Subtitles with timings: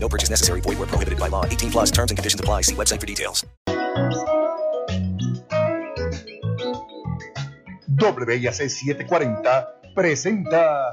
[0.00, 0.62] No purchase necessary.
[0.62, 1.44] Void where prohibited by law.
[1.44, 2.62] 18 plus terms and conditions apply.
[2.62, 3.44] See website for details.
[7.98, 10.92] WIAC 740 presenta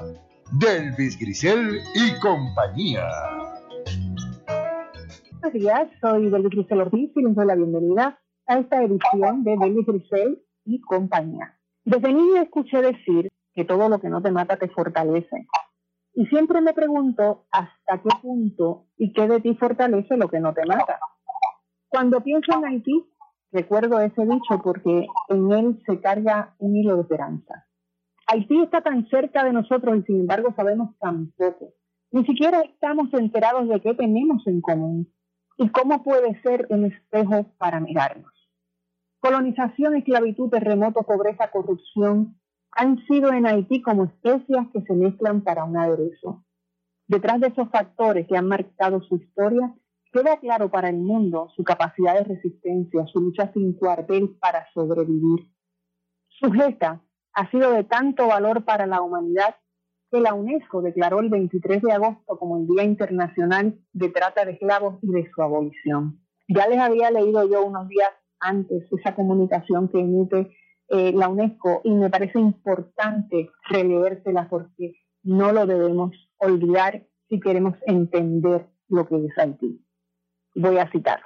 [0.52, 3.08] Delvis Grisel y compañía.
[5.40, 9.56] Buenos días, soy Delvis Grisel Ortiz y les doy la bienvenida a esta edición de
[9.56, 11.56] Delvis Grisel y compañía.
[11.84, 15.46] Desde niño escuché decir que todo lo que no te mata te fortalece.
[16.18, 20.54] Y siempre me pregunto hasta qué punto y qué de ti fortalece lo que no
[20.54, 20.98] te mata.
[21.88, 23.04] Cuando pienso en Haití,
[23.52, 27.66] recuerdo ese dicho porque en él se carga un hilo de esperanza.
[28.28, 31.74] Haití está tan cerca de nosotros y sin embargo sabemos tan poco.
[32.12, 35.12] Ni siquiera estamos enterados de qué tenemos en común
[35.58, 38.32] y cómo puede ser un espejo para mirarnos.
[39.20, 42.40] Colonización, esclavitud, terremoto, pobreza, corrupción
[42.76, 46.44] han sido en Haití como especias que se mezclan para un aderezo.
[47.08, 49.74] Detrás de esos factores que han marcado su historia,
[50.12, 55.50] queda claro para el mundo su capacidad de resistencia, su lucha sin cuartel para sobrevivir.
[56.28, 57.02] Su gesta
[57.32, 59.56] ha sido de tanto valor para la humanidad
[60.10, 64.52] que la UNESCO declaró el 23 de agosto como el Día Internacional de Trata de
[64.52, 66.20] Esclavos y de su abolición.
[66.48, 70.50] Ya les había leído yo unos días antes esa comunicación que emite
[70.88, 77.76] eh, la UNESCO y me parece importante relevérsela porque no lo debemos olvidar si queremos
[77.86, 79.84] entender lo que es Haití.
[80.54, 81.20] Voy a citar.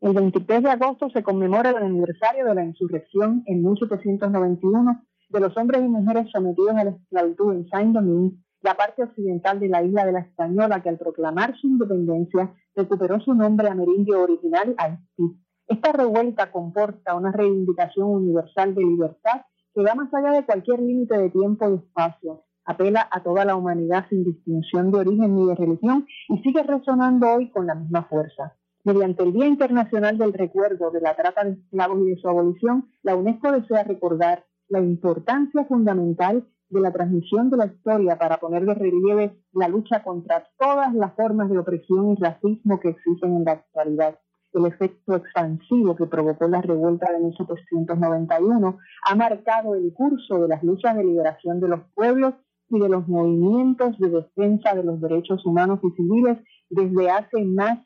[0.00, 5.56] El 23 de agosto se conmemora el aniversario de la insurrección en 1791 de los
[5.56, 10.04] hombres y mujeres sometidos a la esclavitud en Saint-Domingue, la parte occidental de la isla
[10.04, 15.38] de la Española, que al proclamar su independencia recuperó su nombre amerindio original Haití.
[15.70, 19.42] Esta revuelta comporta una reivindicación universal de libertad
[19.72, 23.54] que va más allá de cualquier límite de tiempo y espacio, apela a toda la
[23.54, 28.02] humanidad sin distinción de origen ni de religión y sigue resonando hoy con la misma
[28.02, 28.56] fuerza.
[28.82, 32.90] Mediante el Día Internacional del Recuerdo de la Trata de Esclavos y de su abolición,
[33.04, 38.66] la UNESCO desea recordar la importancia fundamental de la transmisión de la historia para poner
[38.66, 43.44] de relieve la lucha contra todas las formas de opresión y racismo que existen en
[43.44, 44.18] la actualidad.
[44.52, 50.62] El efecto expansivo que provocó la revuelta de 1791 ha marcado el curso de las
[50.62, 52.34] luchas de liberación de los pueblos
[52.68, 56.38] y de los movimientos de defensa de los derechos humanos y civiles
[56.68, 57.78] desde hace más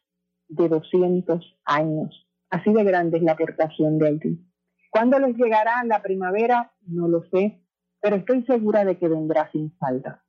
[0.48, 2.28] de 200 años.
[2.50, 4.46] Así de grande es la aportación de Haití.
[4.90, 6.72] ¿Cuándo les llegará la primavera?
[6.86, 7.60] No lo sé,
[8.00, 10.22] pero estoy segura de que vendrá sin falta.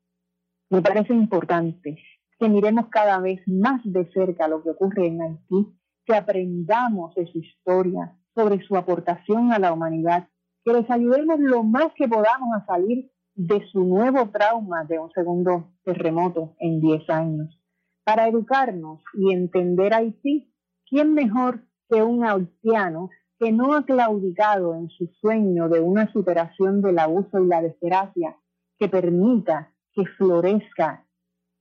[0.70, 1.98] Me parece importante
[2.40, 7.26] que miremos cada vez más de cerca lo que ocurre en Haití, que aprendamos de
[7.28, 10.28] su historia, sobre su aportación a la humanidad,
[10.64, 15.12] que les ayudemos lo más que podamos a salir de su nuevo trauma de un
[15.12, 17.60] segundo terremoto en 10 años.
[18.04, 20.54] Para educarnos y entender Haití,
[20.90, 26.82] ¿quién mejor que un haitiano que no ha claudicado en su sueño de una superación
[26.82, 28.38] del abuso y la desgracia
[28.80, 31.06] que permita que florezca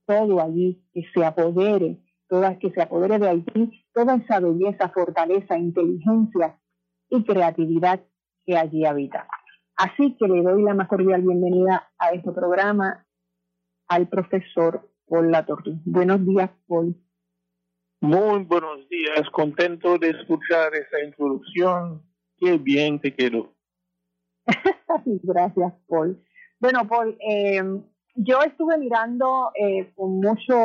[0.05, 5.57] todo allí, que se apodere, toda, que se apodere de Haití toda esa belleza, fortaleza,
[5.57, 6.59] inteligencia
[7.09, 8.01] y creatividad
[8.45, 9.27] que allí habita.
[9.75, 13.05] Así que le doy la más cordial bienvenida a este programa
[13.87, 15.79] al profesor Paul Latortu.
[15.85, 16.95] Buenos días, Paul.
[18.01, 22.03] Muy buenos días, contento de escuchar esa introducción.
[22.37, 23.53] Qué bien te quedó.
[25.05, 26.23] Gracias, Paul.
[26.59, 27.63] Bueno, Paul, eh,
[28.15, 30.55] yo estuve mirando eh, con mucho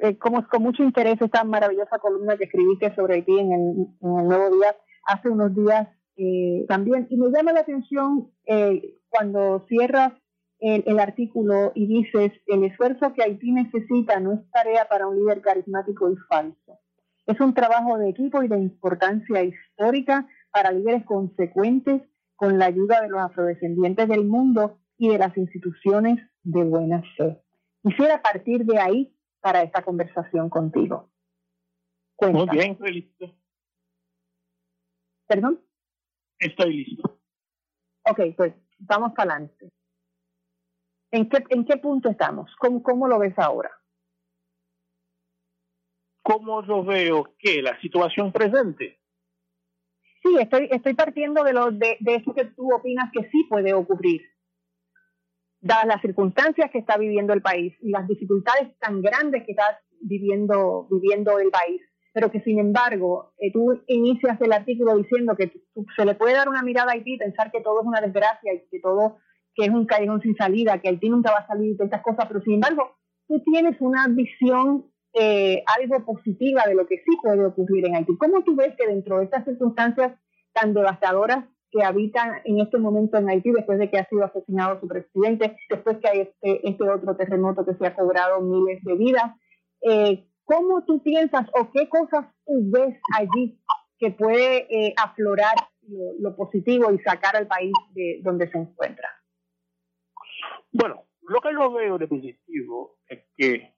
[0.00, 4.56] eh, como, con mucho interés esta maravillosa columna que escribiste sobre el, en el Nuevo
[4.56, 4.76] Día
[5.06, 7.06] hace unos días eh, también.
[7.10, 10.12] Y me llama la atención eh, cuando cierras
[10.58, 15.16] el, el, artículo y dices, el esfuerzo que Haití necesita no es tarea para un
[15.16, 16.80] líder carismático y falso.
[17.26, 22.02] Es un trabajo de equipo y de importancia histórica para líderes consecuentes
[22.36, 27.40] con la ayuda de los afrodescendientes del mundo y de las instituciones de buena fe.
[27.82, 29.14] Quisiera partir de ahí
[29.44, 31.10] para esta conversación contigo.
[32.16, 32.46] Cuéntame.
[32.46, 33.36] Muy bien, estoy listo.
[35.26, 35.60] ¿Perdón?
[36.38, 37.20] Estoy listo.
[38.08, 39.68] Ok, pues vamos para adelante.
[41.10, 42.50] ¿En qué, ¿En qué punto estamos?
[42.58, 43.70] ¿Cómo, ¿Cómo lo ves ahora?
[46.22, 48.98] cómo yo veo que la situación presente.
[50.22, 53.74] Sí, estoy, estoy partiendo de, lo, de, de eso que tú opinas que sí puede
[53.74, 54.22] ocurrir,
[55.64, 59.80] dadas las circunstancias que está viviendo el país y las dificultades tan grandes que está
[60.00, 61.80] viviendo, viviendo el país
[62.14, 65.52] pero que sin embargo eh, tú inicias el artículo diciendo que
[65.96, 68.54] se le puede dar una mirada a Haití y pensar que todo es una desgracia
[68.54, 69.16] y que todo
[69.56, 72.26] que es un callejón sin salida, que Haití nunca va a salir de estas cosas,
[72.26, 72.96] pero sin embargo
[73.26, 78.16] tú tienes una visión eh, algo positiva de lo que sí puede ocurrir en Haití.
[78.16, 80.12] ¿Cómo tú ves que dentro de estas circunstancias
[80.52, 84.78] tan devastadoras que habitan en este momento en Haití, después de que ha sido asesinado
[84.80, 88.94] su presidente, después que hay este, este otro terremoto que se ha cobrado miles de
[88.94, 89.32] vidas,
[89.82, 93.58] eh, ¿Cómo tú piensas o qué cosas tú ves allí
[93.98, 95.54] que puede eh, aflorar
[96.18, 99.08] lo, positivo y sacar al país de donde se encuentra?
[100.70, 103.74] Bueno, lo que yo veo de positivo es que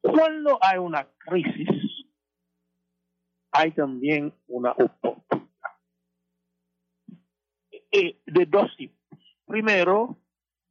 [0.00, 1.68] cuando hay una crisis,
[3.52, 5.39] hay también una oportunidad.
[7.92, 9.18] Eh, de dos tipos.
[9.46, 10.18] Primero,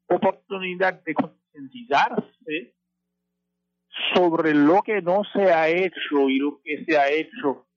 [0.07, 2.75] oportunidad de concientizarse
[4.13, 7.68] sobre lo que no se ha hecho y lo que se ha hecho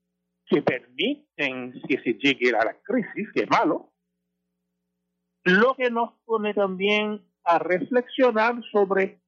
[0.46, 3.92] que permiten que se llegue a la crisis, que es malo,
[5.44, 9.20] lo que nos pone también a reflexionar sobre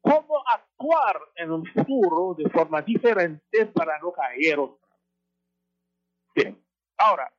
[0.00, 4.86] cómo actuar en un futuro de forma diferente para no caer otra
[6.34, 6.62] Bien,
[6.98, 7.32] ahora,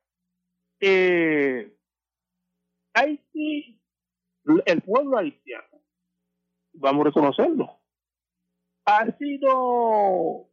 [0.80, 1.77] eh,
[2.98, 3.80] Haití,
[4.66, 5.84] el pueblo haitiano,
[6.72, 7.80] vamos a reconocerlo,
[8.86, 10.50] ha sido,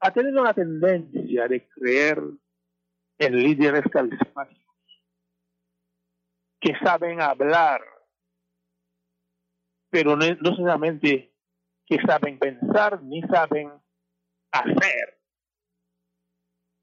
[0.00, 2.22] ha tenido la tendencia de creer
[3.18, 4.76] en líderes carismáticos
[6.60, 7.80] que saben hablar,
[9.88, 11.34] pero no, no solamente
[11.86, 13.72] que saben pensar ni saben
[14.50, 15.18] hacer.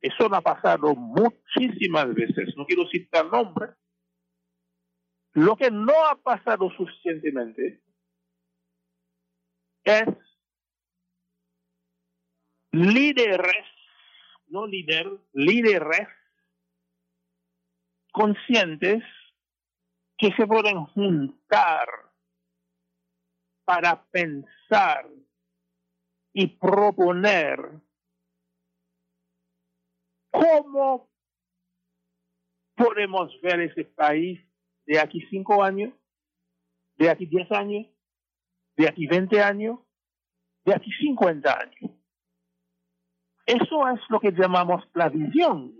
[0.01, 3.75] Eso me ha pasado muchísimas veces, no quiero citar nombres.
[5.33, 7.81] Lo que no ha pasado suficientemente
[9.83, 10.07] es
[12.71, 13.65] líderes,
[14.47, 16.07] no líder, líderes
[18.11, 19.03] conscientes
[20.17, 21.87] que se pueden juntar
[23.65, 25.09] para pensar
[26.31, 27.59] y proponer
[30.31, 31.11] cómo
[32.75, 34.39] podemos ver ese país
[34.85, 35.93] de aquí cinco años,
[36.97, 37.87] de aquí diez años,
[38.75, 39.79] de aquí veinte años,
[40.65, 41.91] de aquí cincuenta años.
[43.45, 45.75] Eso es lo que llamamos la visión.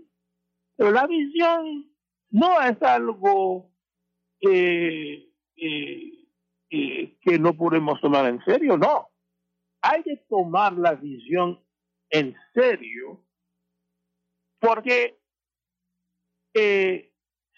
[0.76, 1.90] Pero la visión
[2.30, 3.70] no es algo
[4.40, 5.30] que
[7.40, 9.08] no podemos tomar en serio, no.
[9.80, 11.64] Hay que tomar la visión
[12.10, 13.24] en serio
[14.60, 15.20] porque
[16.54, 17.13] eh,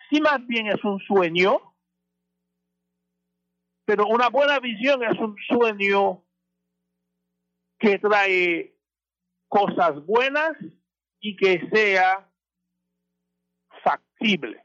[0.08, 1.74] si más bien es un sueño,
[3.84, 6.24] pero una buena visión es un sueño
[7.78, 8.76] que trae
[9.48, 10.56] cosas buenas
[11.20, 12.30] y que sea
[13.82, 14.64] factible.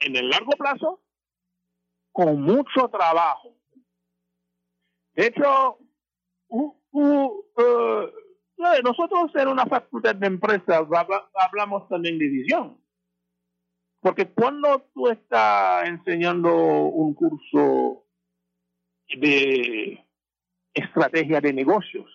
[0.00, 1.02] En el largo plazo,
[2.12, 3.56] con mucho trabajo.
[5.14, 5.78] De hecho,
[6.50, 8.12] eh,
[8.84, 10.82] nosotros en una facultad de empresas
[11.34, 12.87] hablamos también de visión.
[14.00, 18.04] Porque cuando tú estás enseñando un curso
[19.08, 20.04] de
[20.72, 22.06] estrategia de negocios,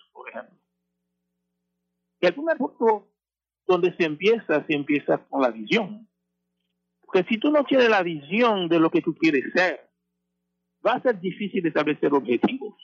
[2.26, 3.08] el primer punto
[3.66, 6.08] donde se empieza, se empieza con la visión.
[7.00, 9.90] Porque si tú no tienes la visión de lo que tú quieres ser,
[10.86, 12.74] va a ser difícil establecer objetivos.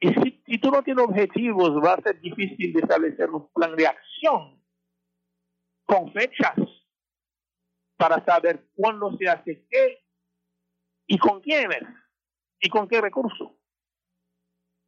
[0.00, 3.86] Y si, si tú no tienes objetivos, va a ser difícil establecer un plan de
[3.86, 4.62] acción
[5.84, 6.54] con fechas
[7.98, 10.04] para saber cuándo se hace qué
[11.06, 11.82] y con quiénes
[12.60, 13.50] y con qué recursos.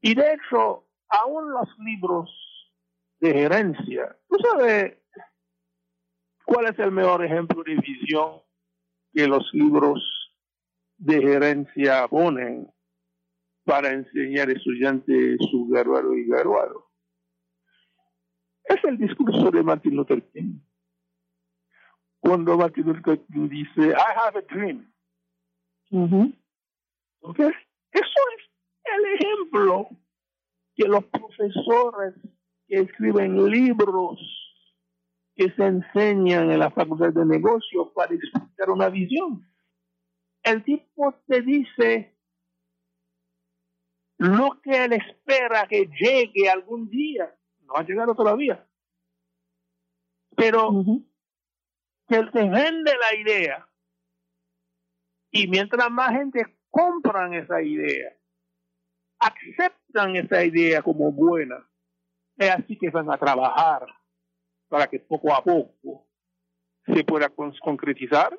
[0.01, 2.31] Y de hecho, aún los libros
[3.19, 4.97] de gerencia, ¿tú sabes
[6.45, 8.43] cuál es el mejor ejemplo de visión
[9.13, 10.01] que los libros
[10.97, 12.73] de gerencia ponen
[13.65, 16.91] para enseñar estudiantes su graduado y graduado?
[18.65, 20.61] Es el discurso de Martin Luther King.
[22.21, 24.93] Cuando Martin Luther King dice, I have a dream.
[27.23, 27.51] ¿Okay?
[27.93, 28.51] Eso es
[28.85, 29.89] el ejemplo
[30.75, 32.15] que los profesores
[32.67, 34.19] que escriben libros
[35.35, 39.47] que se enseñan en la facultad de negocios para explicar una visión.
[40.43, 42.15] El tipo te dice,
[44.21, 47.35] lo que él espera que llegue algún día.
[47.63, 48.69] No ha llegado todavía.
[50.37, 50.71] Pero
[52.11, 53.69] que se vende la idea
[55.31, 58.13] y mientras más gente compran esa idea,
[59.21, 61.65] aceptan esa idea como buena,
[62.37, 63.87] es así que van a trabajar
[64.69, 66.09] para que poco a poco
[66.85, 68.37] se pueda concretizar,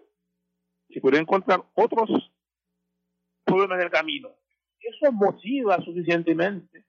[0.89, 2.09] se pueda encontrar otros
[3.45, 4.35] problemas del camino.
[4.81, 6.85] Eso motiva suficientemente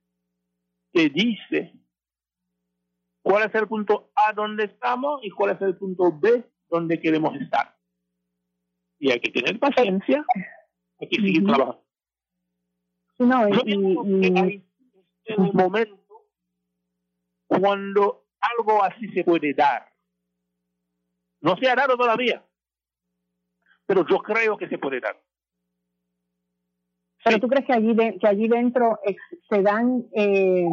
[0.93, 1.75] que dice
[3.23, 7.37] cuál es el punto A donde estamos y cuál es el punto B donde queremos
[7.37, 7.77] estar.
[8.99, 10.25] Y hay que tener paciencia,
[10.99, 11.85] hay que seguir trabajando.
[13.19, 14.65] No, Yo pienso que hay
[15.37, 16.27] un momento
[17.47, 19.93] cuando algo así se puede dar.
[21.43, 22.43] No se ha dado todavía,
[23.85, 25.21] pero yo creo que se puede dar.
[27.25, 28.99] Pero tú crees que allí de, que allí dentro
[29.49, 30.67] se dan eh,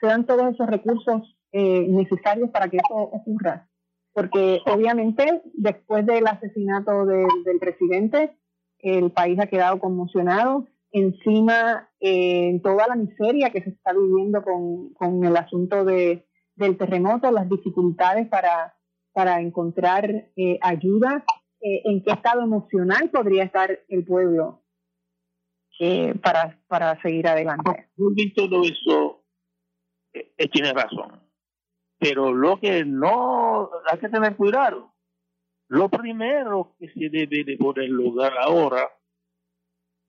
[0.00, 3.68] se dan todos esos recursos eh, necesarios para que eso ocurra,
[4.12, 8.36] porque obviamente después del asesinato del presidente
[8.78, 14.42] el país ha quedado conmocionado encima eh, en toda la miseria que se está viviendo
[14.42, 18.76] con, con el asunto de, del terremoto, las dificultades para,
[19.12, 21.24] para encontrar eh, ayuda,
[21.60, 24.60] eh, en qué estado emocional podría estar el pueblo
[26.22, 27.88] para, para seguir adelante.
[28.36, 29.24] todo eso
[30.52, 31.21] tiene razón,
[32.02, 34.92] pero lo que no hay que tener cuidado,
[35.68, 38.90] lo primero que se debe de poder lograr ahora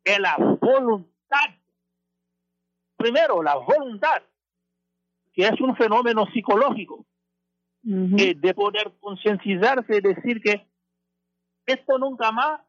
[0.04, 1.52] es la voluntad.
[2.98, 4.24] Primero, la voluntad,
[5.34, 7.06] que es un fenómeno psicológico,
[7.86, 10.66] eh, de poder concienciarse y decir que
[11.68, 12.60] esto nunca más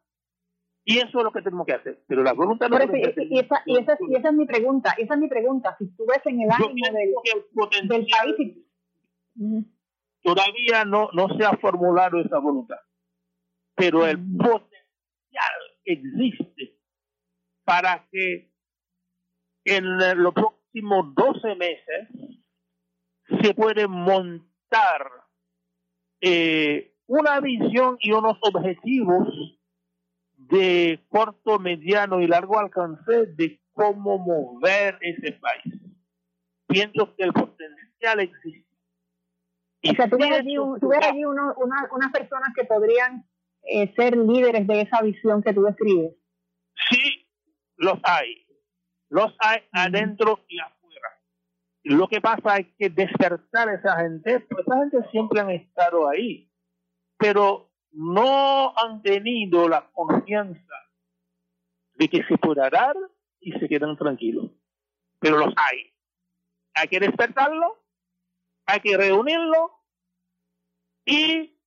[0.83, 2.03] y eso es lo que tenemos que hacer.
[2.07, 5.19] Pero la voluntad no y, esa, y, esa, y, esa, es mi pregunta, esa es
[5.19, 5.75] mi pregunta.
[5.79, 8.65] Si tú ves en el ánimo del, del, país...
[10.21, 12.79] Todavía no, no se ha formulado esa voluntad,
[13.75, 16.79] pero el potencial existe
[17.63, 18.51] para que
[19.65, 22.09] en los próximos 12 meses
[23.41, 25.09] se puede montar
[26.21, 29.27] eh, una visión y unos objetivos
[30.37, 35.73] de corto, mediano y largo alcance de cómo mover ese país.
[36.67, 38.64] Pienso que el potencial existe.
[39.91, 40.57] O sea, tú ves allí,
[41.25, 43.25] unas personas que podrían
[43.63, 46.13] eh, ser líderes de esa visión que tú describes.
[46.89, 47.27] Sí,
[47.77, 48.45] los hay.
[49.09, 51.09] Los hay adentro y afuera.
[51.83, 56.09] Lo que pasa es que despertar a esa gente, pues esa gente siempre han estado
[56.09, 56.51] ahí,
[57.17, 60.73] pero no han tenido la confianza
[61.93, 62.95] de que se pueda dar
[63.39, 64.51] y se quedan tranquilos.
[65.19, 65.93] Pero los hay.
[66.73, 67.83] Hay que despertarlo,
[68.65, 69.74] hay que reunirlo
[71.05, 71.57] y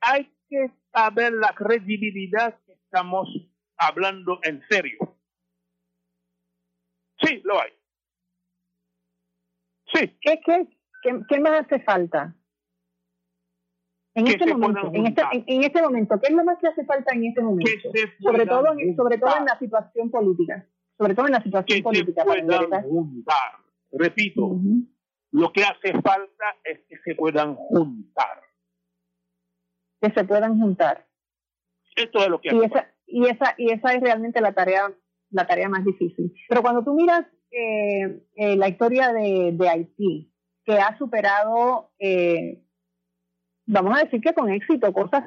[0.00, 3.28] hay que saber la credibilidad que estamos
[3.76, 5.18] hablando en serio.
[7.20, 7.70] Sí, lo hay.
[9.92, 10.18] Sí.
[10.20, 10.68] ¿Qué, qué,
[11.28, 12.34] qué, más hace falta?
[14.14, 17.14] En este, momento, en, este, en, este momento, ¿qué es lo más que hace falta
[17.14, 17.70] en este momento?
[18.20, 18.64] Sobre todo,
[18.96, 20.66] sobre todo en la situación política.
[20.96, 22.24] Sobre todo en la situación política.
[22.82, 23.52] juntar.
[23.92, 24.58] Repito,
[25.32, 28.45] lo que hace falta es que se puedan juntar.
[30.06, 31.06] Que se puedan juntar.
[31.96, 34.92] Esto es lo que y esa, y esa y esa es realmente la tarea
[35.30, 36.32] la tarea más difícil.
[36.48, 40.32] Pero cuando tú miras eh, eh, la historia de, de, Haití,
[40.64, 42.62] que ha superado, eh,
[43.66, 45.24] vamos a decir que con éxito, cosas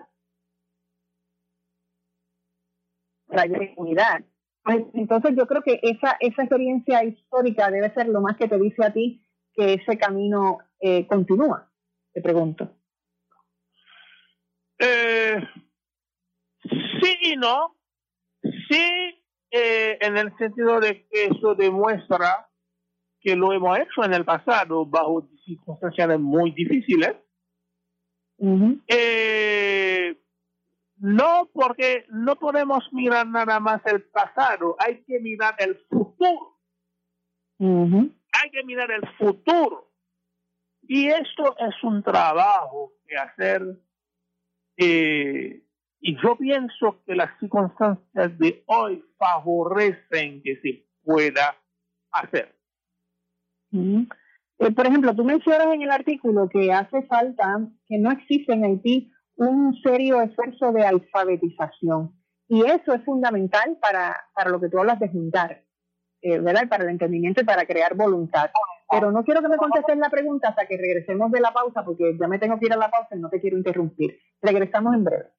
[3.27, 4.23] para la.
[4.63, 8.59] Pues, entonces yo creo que esa, esa experiencia histórica debe ser lo más que te
[8.59, 10.59] dice a ti que ese camino
[11.07, 11.71] continúa,
[12.13, 12.78] te pregunto.
[17.01, 17.75] Sí y no.
[18.69, 19.19] Sí
[19.51, 22.49] eh, en el sentido de que eso demuestra
[23.19, 27.15] que lo hemos hecho en el pasado bajo circunstancias muy difíciles.
[28.87, 30.17] Eh,
[30.97, 36.59] no, porque no podemos mirar nada más el pasado, hay que mirar el futuro.
[37.59, 39.91] Hay que mirar el futuro.
[40.83, 43.61] Y esto es un trabajo que hacer
[44.79, 45.63] eh,
[46.01, 51.55] y yo pienso que las circunstancias de hoy favorecen que se pueda
[52.11, 52.55] hacer.
[54.59, 58.63] Eh, por ejemplo, tú mencionas en el artículo que hace falta, que no existe en
[58.65, 62.15] Haití un serio esfuerzo de alfabetización.
[62.47, 65.63] Y eso es fundamental para, para lo que tú hablas de juntar.
[66.21, 66.67] eh, ¿verdad?
[66.69, 68.49] Para el entendimiento y para crear voluntad.
[68.91, 72.17] Pero no quiero que me contestes la pregunta hasta que regresemos de la pausa, porque
[72.19, 74.19] ya me tengo que ir a la pausa y no te quiero interrumpir.
[74.41, 75.38] Regresamos en breve.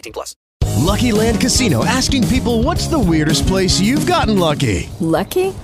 [0.00, 0.34] 18 plus.
[0.80, 4.88] Lucky Land Casino asking people what's the weirdest place you've gotten lucky?
[5.00, 5.54] Lucky?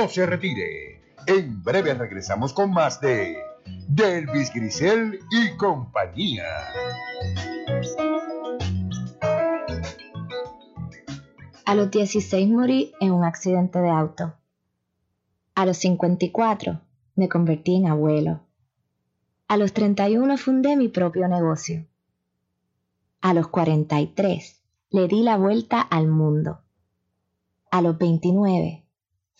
[0.00, 1.02] No se retire.
[1.26, 3.36] En breve regresamos con más de
[3.86, 6.46] Delvis Grisel y compañía.
[11.66, 14.32] A los 16 morí en un accidente de auto.
[15.54, 16.80] A los 54
[17.16, 18.40] me convertí en abuelo.
[19.48, 21.86] A los 31 fundé mi propio negocio.
[23.20, 26.62] A los 43 le di la vuelta al mundo.
[27.70, 28.86] A los 29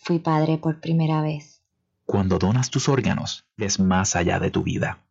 [0.01, 1.61] fui padre por primera vez.
[2.05, 5.03] Cuando donas tus órganos, ves más allá de tu vida.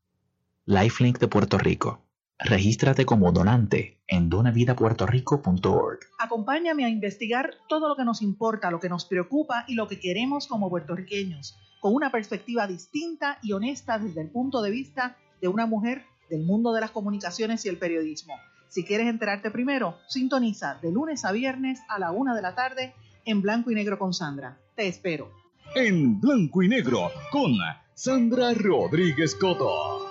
[0.66, 2.02] Lifelink de Puerto Rico.
[2.40, 6.00] Regístrate como donante en donavidapuertorico.org.
[6.18, 10.00] Acompáñame a investigar todo lo que nos importa, lo que nos preocupa y lo que
[10.00, 15.46] queremos como puertorriqueños, con una perspectiva distinta y honesta desde el punto de vista de
[15.46, 18.34] una mujer del mundo de las comunicaciones y el periodismo.
[18.68, 22.92] Si quieres enterarte primero, sintoniza de lunes a viernes a la una de la tarde
[23.24, 24.58] en Blanco y Negro con Sandra.
[24.80, 25.30] Te espero.
[25.74, 27.52] En Blanco y Negro con
[27.92, 30.10] Sandra Rodríguez Coto.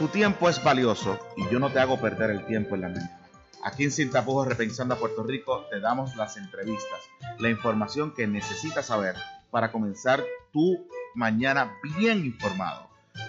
[0.00, 3.14] Tu tiempo es valioso y yo no te hago perder el tiempo en la mente.
[3.62, 6.98] Aquí en Sin Tapujos Repensando a Puerto Rico te damos las entrevistas,
[7.38, 9.14] la información que necesitas saber
[9.52, 10.84] para comenzar tu
[11.14, 12.88] mañana bien informado.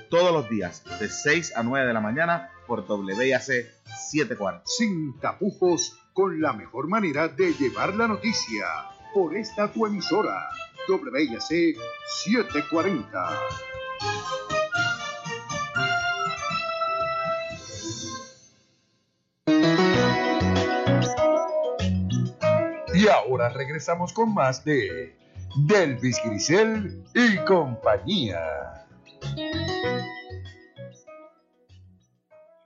[0.10, 4.64] Todos los días de 6 a 9 de la mañana por WIAC 740.
[4.66, 8.66] Sin tapujos con la mejor manera de llevar la noticia.
[9.14, 10.48] Por esta tu emisora.
[10.88, 11.76] WIAC
[12.26, 13.30] 740.
[22.96, 25.16] Y ahora regresamos con más de
[25.68, 28.86] Delvis Grisel y compañía.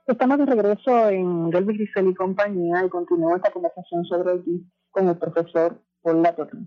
[0.08, 5.06] Estamos de regreso en Delvis Grisel y compañía y continúo esta conversación sobre el con
[5.06, 6.60] el profesor Paul Latorre.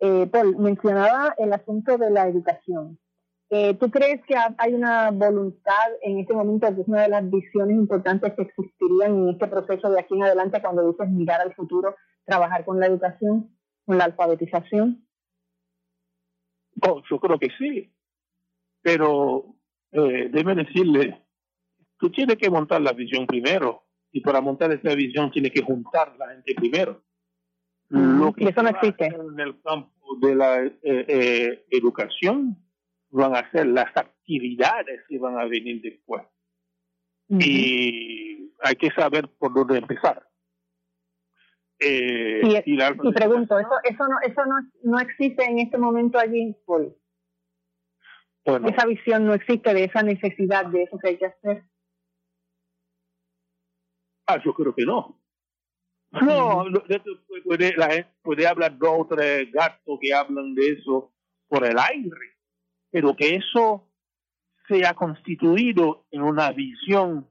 [0.00, 2.98] Eh, Paul, mencionaba el asunto de la educación.
[3.48, 7.30] Eh, ¿Tú crees que hay una voluntad en este momento, que es una de las
[7.30, 11.54] visiones importantes que existirían en este proceso de aquí en adelante cuando dices mirar al
[11.54, 15.06] futuro, trabajar con la educación, con la alfabetización?
[16.88, 17.94] Oh, yo creo que sí,
[18.82, 19.44] pero
[19.92, 21.24] eh, decirle,
[22.00, 26.16] tú tienes que montar la visión primero y para montar esa visión tienes que juntar
[26.18, 27.02] la gente primero.
[27.88, 29.06] Lo que eso no existe.
[29.06, 32.56] En el campo de la eh, eh, educación
[33.10, 36.22] van a ser las actividades que van a venir después.
[37.28, 40.26] Y hay que saber por dónde empezar.
[41.78, 45.78] Eh, y, y, la y, pregunto, ¿eso, eso, no, eso no, no existe en este
[45.78, 46.94] momento allí, Paul?
[48.44, 51.64] Bueno, esa visión no existe de esa necesidad de eso que hay que hacer.
[54.30, 55.20] Ah, yo creo que no.
[56.12, 56.64] No,
[57.44, 61.12] puede, la gente puede hablar dos o tres gatos que hablan de eso
[61.48, 62.38] por el aire,
[62.90, 63.88] pero que eso
[64.68, 67.28] sea constituido en una visión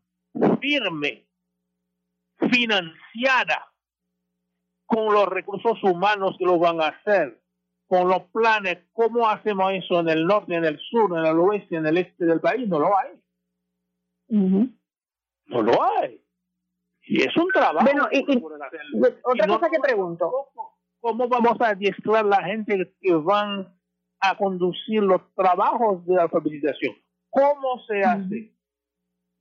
[0.60, 1.28] firme,
[2.52, 3.74] financiada,
[4.86, 7.42] con los recursos humanos que lo van a hacer,
[7.88, 11.78] con los planes, cómo hacemos eso en el norte, en el sur, en el oeste,
[11.78, 13.12] en el este del país, no lo hay.
[14.28, 14.78] Uh -huh.
[15.46, 16.22] No lo hay.
[17.10, 17.84] Y es un trabajo.
[17.86, 20.32] Bueno, y, y otra y cosa no, que pregunto.
[20.54, 23.76] ¿cómo, ¿Cómo vamos a adiestrar la gente que van
[24.20, 26.96] a conducir los trabajos de alfabetización?
[27.32, 28.54] ¿Cómo se hace?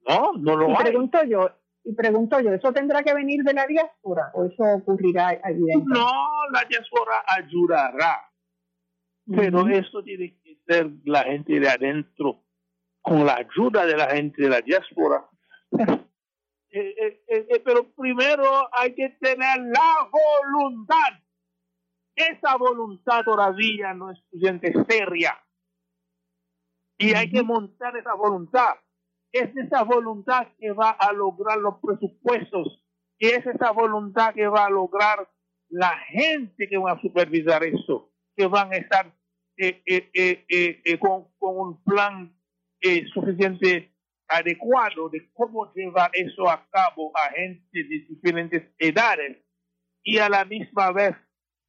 [0.09, 0.83] No, no lo y hay.
[0.85, 1.51] pregunto yo,
[1.85, 5.99] Y pregunto yo, ¿eso tendrá que venir de la diáspora o eso ocurrirá evidentemente?
[5.99, 6.11] No,
[6.53, 8.31] la diáspora ayudará,
[9.27, 12.45] pero eso tiene que ser la gente de adentro,
[13.03, 15.27] con la ayuda de la gente de la diáspora.
[16.71, 21.23] Eh, eh, eh, eh, pero primero hay que tener la voluntad.
[22.15, 25.39] Esa voluntad todavía no es suficiente seria.
[26.99, 28.75] Y hay que montar esa voluntad.
[29.33, 32.83] Es esa voluntad que va a lograr los presupuestos.
[33.19, 35.31] Y es esa voluntad que va a lograr
[35.69, 38.11] la gente que va a supervisar eso.
[38.37, 39.15] Que van a estar
[39.57, 42.35] eh, eh, eh, eh, con, con un plan
[43.13, 43.93] suficiente
[44.29, 49.39] adecuado de cómo llevar eso a cabo a gente de diferentes edades
[50.03, 51.17] y a la misma vez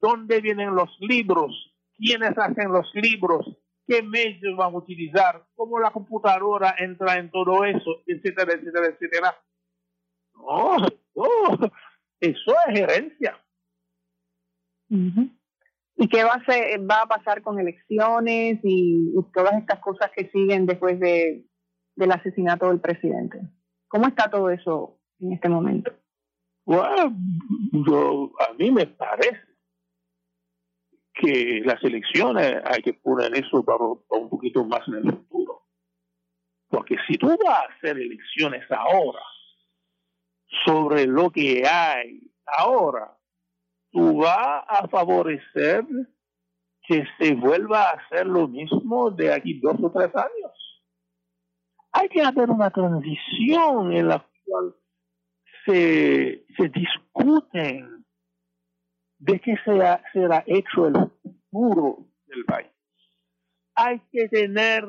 [0.00, 3.46] dónde vienen los libros, quiénes hacen los libros,
[3.86, 9.36] qué medios van a utilizar, cómo la computadora entra en todo eso, etcétera, etcétera, etcétera.
[10.34, 10.76] No,
[12.20, 13.38] eso es gerencia.
[14.88, 16.42] ¿Y qué va
[17.02, 21.44] a, pasar con elecciones y todas estas cosas que siguen después de,
[22.00, 23.38] del asesinato del presidente?
[23.86, 25.92] ¿Cómo está todo eso en este momento?
[26.64, 27.14] Bueno,
[28.38, 29.40] a mí me parece
[31.14, 35.66] que las elecciones hay que poner eso para, para un poquito más en el futuro.
[36.68, 39.22] Porque si tú vas a hacer elecciones ahora
[40.64, 43.16] sobre lo que hay ahora,
[43.90, 45.84] tú vas a favorecer
[46.82, 50.49] que se vuelva a hacer lo mismo de aquí dos o tres años.
[51.92, 54.74] Hay que hacer una transición en la cual
[55.64, 58.04] se, se discuten
[59.18, 62.68] de qué será, será hecho el futuro del país.
[63.74, 64.84] Hay que tener,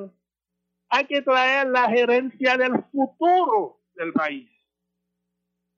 [0.89, 4.49] hay que traer la gerencia del futuro del país.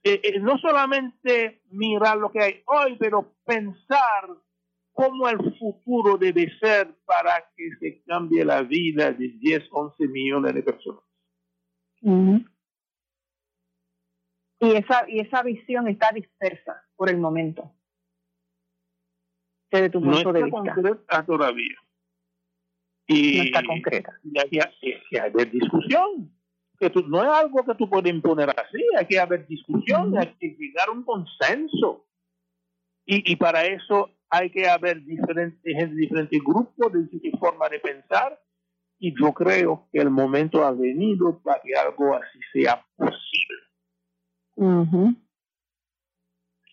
[0.03, 4.27] Eh, eh, no solamente mirar lo que hay hoy, pero pensar
[4.91, 10.53] cómo el futuro debe ser para que se cambie la vida de 10, 11 millones
[10.53, 11.03] de personas.
[14.59, 17.71] Y esa, y esa visión está dispersa por el momento.
[19.71, 20.57] Desde tu No punto está de vista.
[20.75, 21.75] concreta todavía.
[23.07, 24.19] Y, No está concreta.
[24.23, 26.31] y hay, que- hay que haber discusión.
[26.79, 30.33] Que tú- no es algo que tú puedes imponer así, hay que haber discusión, hay
[30.39, 32.07] que llegar a un consenso.
[33.05, 35.61] Y, y para eso hay que haber diferentes,
[35.95, 38.41] diferentes grupos, de diferentes formas de pensar.
[38.99, 43.57] Y yo creo que el momento ha venido para que algo así sea posible.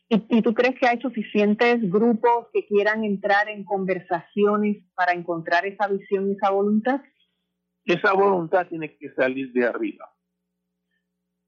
[0.09, 5.66] ¿Y, ¿Y tú crees que hay suficientes grupos que quieran entrar en conversaciones para encontrar
[5.66, 7.00] esa visión y esa voluntad?
[7.85, 10.12] Esa voluntad tiene que salir de arriba.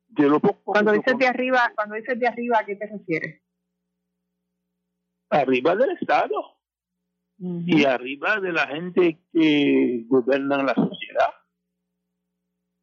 [0.08, 3.42] De lo poco Cuando dices de arriba, cuando dices de arriba, ¿a qué te refieres?
[5.32, 6.61] arriba del Estado
[7.42, 11.34] y arriba de la gente que gobierna la sociedad.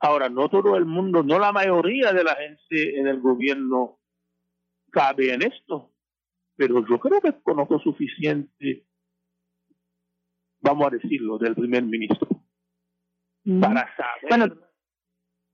[0.02, 4.00] Ahora, no todo el mundo, no la mayoría de la gente en el gobierno
[4.91, 5.91] cabe en esto,
[6.56, 8.86] pero yo creo que conozco suficiente,
[10.62, 12.28] vamos a decirlo, del primer ministro
[13.62, 14.58] para saber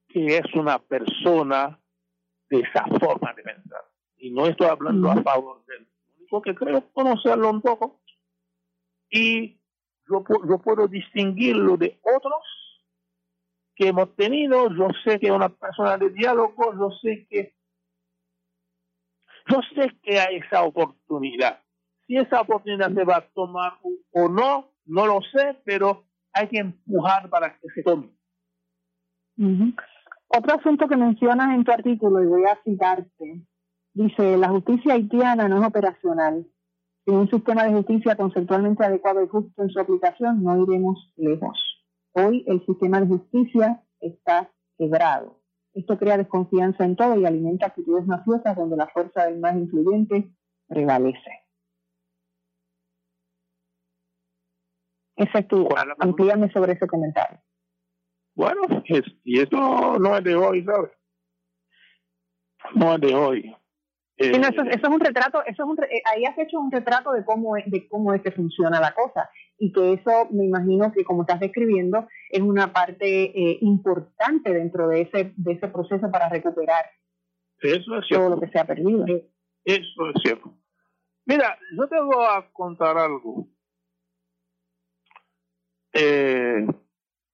[0.08, 1.80] que es una persona
[2.50, 3.82] de esa forma de pensar.
[4.18, 5.88] Y no estoy hablando a favor de él,
[6.30, 8.02] porque creo conocerlo un poco.
[9.10, 9.60] Y
[10.10, 12.42] yo, yo puedo distinguirlo de otros
[13.76, 14.70] que hemos tenido.
[14.76, 17.56] Yo sé que es una persona de diálogo, yo sé que
[19.48, 21.62] yo sé que hay esa oportunidad.
[22.08, 23.80] Si esa oportunidad se va a tomar
[24.12, 28.10] o- no, no lo sé, pero hay que empujar para que se tome.
[30.28, 33.46] Otro asunto que mencionas en tu artículo, y voy a citarte,
[33.94, 36.48] dice, la justicia haitiana no es operacional.
[37.06, 41.58] Sin un sistema de justicia conceptualmente adecuado y justo en su aplicación, no iremos lejos.
[42.14, 45.40] Hoy el sistema de justicia está quebrado.
[45.74, 50.32] Esto crea desconfianza en todo y alimenta actitudes mafiosas donde la fuerza del más influyente
[50.68, 51.44] prevalece.
[55.18, 55.68] Ese es tu,
[56.00, 57.40] amplíame sobre ese comentario.
[58.36, 60.92] Bueno, es- y esto no es de hoy, ¿sabes?
[62.74, 63.56] No es de hoy.
[64.18, 66.58] Eh, Sí, no, eso, eso es un retrato, eso es un, eh, ahí has hecho
[66.58, 70.28] un retrato de cómo es, de cómo es que funciona la cosa y que eso
[70.32, 75.52] me imagino que como estás describiendo es una parte eh, importante dentro de ese de
[75.54, 76.86] ese proceso para recuperar
[77.62, 79.06] Eso es todo lo que se ha perdido.
[79.66, 80.54] Eso es cierto.
[81.26, 83.48] Mira, yo te voy a contar algo
[85.92, 86.68] eh,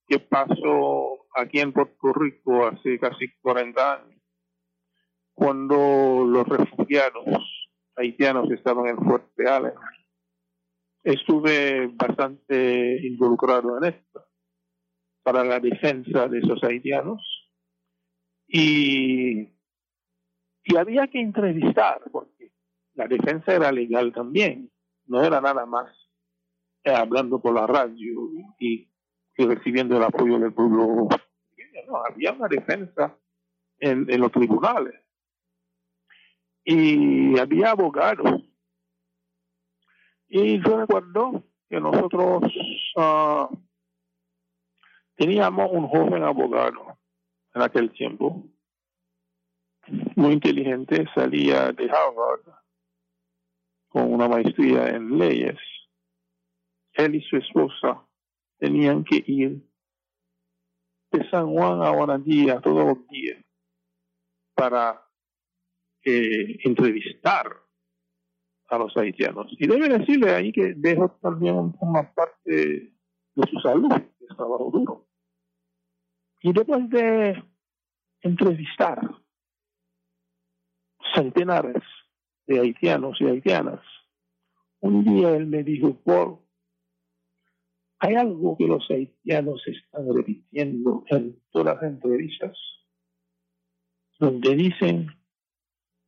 [0.08, 4.11] que pasó aquí en Puerto Rico hace casi 40 años,
[5.42, 7.26] cuando los refugiados
[7.96, 9.74] haitianos estaban en Fuerte Allen.
[11.04, 14.24] Estuve bastante involucrado en esto
[15.24, 17.24] para la defensa de esos haitianos
[18.48, 19.50] y,
[20.64, 22.52] y había que entrevistar porque
[22.94, 24.72] la defensa era legal también,
[25.08, 25.92] no era nada más
[26.84, 28.88] eh, hablando por la radio y,
[29.38, 31.10] y recibiendo el apoyo del pueblo.
[31.88, 33.18] No, había una defensa
[33.80, 35.02] en, en los tribunales
[36.64, 38.42] y había abogados.
[40.28, 42.44] Y yo recuerdo que nosotros
[42.98, 43.50] ah,
[45.16, 46.98] teníamos un joven abogado
[47.54, 48.46] en aquel tiempo,
[50.16, 52.42] muy inteligente, salía de Harvard
[53.90, 55.58] con una maestría en leyes.
[56.94, 58.08] Él y su esposa
[58.58, 59.62] tenían que ir
[61.12, 63.44] de San Juan a Guanadía todos los días
[64.56, 65.11] para
[66.04, 67.48] entrevistar
[68.70, 69.48] a los haitianos.
[69.60, 72.94] Y debe decirle ahí que dejó también una parte
[73.36, 75.08] de su salud, que es trabajo duro.
[76.42, 77.44] Y después de
[78.22, 79.00] entrevistar
[81.14, 81.84] centenares
[82.48, 83.82] de haitianos y haitianas,
[84.80, 86.40] un día él me dijo, Paul,
[88.00, 92.58] hay algo que los haitianos están repitiendo en todas las entrevistas,
[94.18, 95.21] donde dicen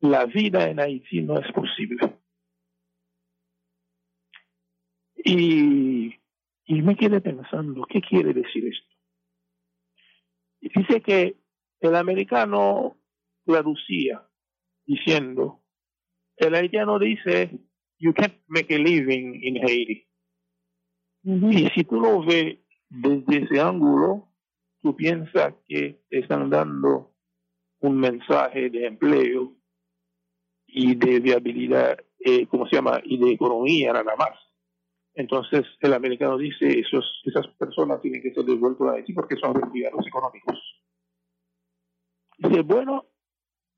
[0.03, 2.19] la vida en Haití no es posible.
[5.15, 6.13] Y,
[6.65, 8.95] y me quedé pensando, ¿qué quiere decir esto?
[10.59, 11.37] Y dice que
[11.79, 12.97] el americano
[13.45, 14.27] traducía
[14.85, 15.63] diciendo,
[16.35, 17.57] el haitiano dice,
[17.97, 20.05] you can't make a living in Haiti.
[21.23, 22.57] Y si tú lo ves
[22.89, 24.33] desde ese ángulo,
[24.81, 27.15] tú piensas que están dando
[27.79, 29.62] un mensaje de empleo
[30.75, 32.99] y de viabilidad, eh, ¿cómo se llama?
[33.03, 34.37] Y de economía nada más.
[35.13, 39.53] Entonces el americano dice, esos, esas personas tienen que ser devueltas a Haití porque son
[39.53, 40.59] refugiados económicos.
[42.39, 43.05] Dice, bueno,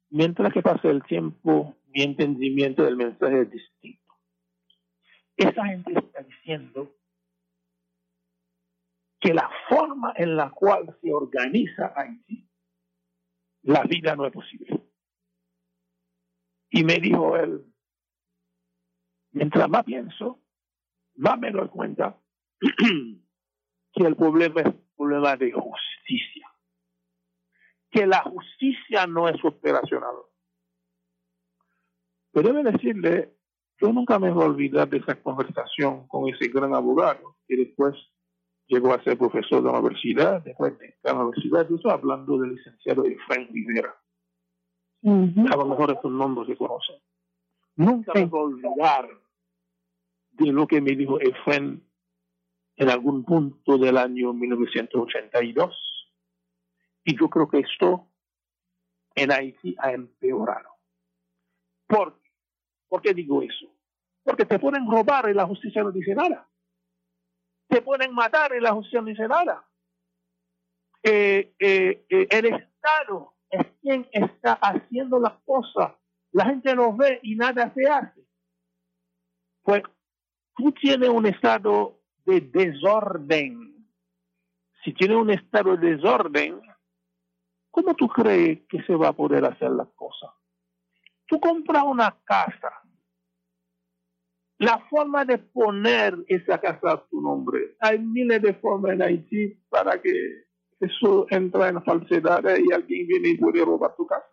[0.10, 4.14] mientras que pasa el tiempo, mi entendimiento del mensaje es distinto.
[5.36, 6.96] Esa gente está diciendo
[9.20, 12.48] que la forma en la cual se organiza Haití,
[13.64, 14.75] la vida no es posible.
[16.76, 17.64] Y me dijo él,
[19.32, 20.42] mientras más pienso,
[21.16, 22.20] más me doy cuenta
[23.94, 26.52] que el problema es un problema de justicia.
[27.90, 30.16] Que la justicia no es operacional.
[32.34, 33.38] Pero debe decirle,
[33.80, 37.96] yo nunca me voy a olvidar de esa conversación con ese gran abogado que después
[38.68, 41.70] llegó a ser profesor de la universidad, después de la universidad.
[41.70, 43.96] Yo estoy hablando del licenciado Efraín Rivera.
[45.06, 46.96] A lo mejor es un nombre que conocen.
[47.76, 49.10] Nunca me voy a olvidar
[50.32, 51.88] de lo que me dijo Efraín
[52.76, 56.12] en algún punto del año 1982.
[57.04, 58.08] Y yo creo que esto
[59.14, 60.70] en Haití ha empeorado.
[61.88, 62.32] ¿Por qué?
[62.88, 63.68] ¿Por qué digo eso?
[64.24, 66.50] Porque te pueden robar y la justicia no dice nada.
[67.68, 69.64] Te pueden matar y la justicia no dice nada.
[71.04, 75.94] Eh, eh, eh, el Estado es quien está haciendo las cosas.
[76.32, 78.26] La gente lo ve y nada se hace.
[79.64, 79.84] Pues
[80.56, 83.88] tú tienes un estado de desorden.
[84.84, 86.62] Si tienes un estado de desorden,
[87.72, 90.32] ¿cómo tú crees que se va a poder hacer las cosas?
[91.26, 92.82] Tú compras una casa.
[94.58, 99.54] La forma de poner esa casa a tu nombre, hay miles de formas en Haití
[99.70, 100.45] para que
[100.80, 104.28] eso entre en falsedad y alguien viene y puede robar tu casa.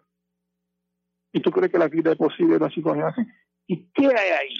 [1.32, 3.22] ¿Y tú crees que la vida es posible en una situación así?
[3.66, 4.56] ¿Y qué hay ahí?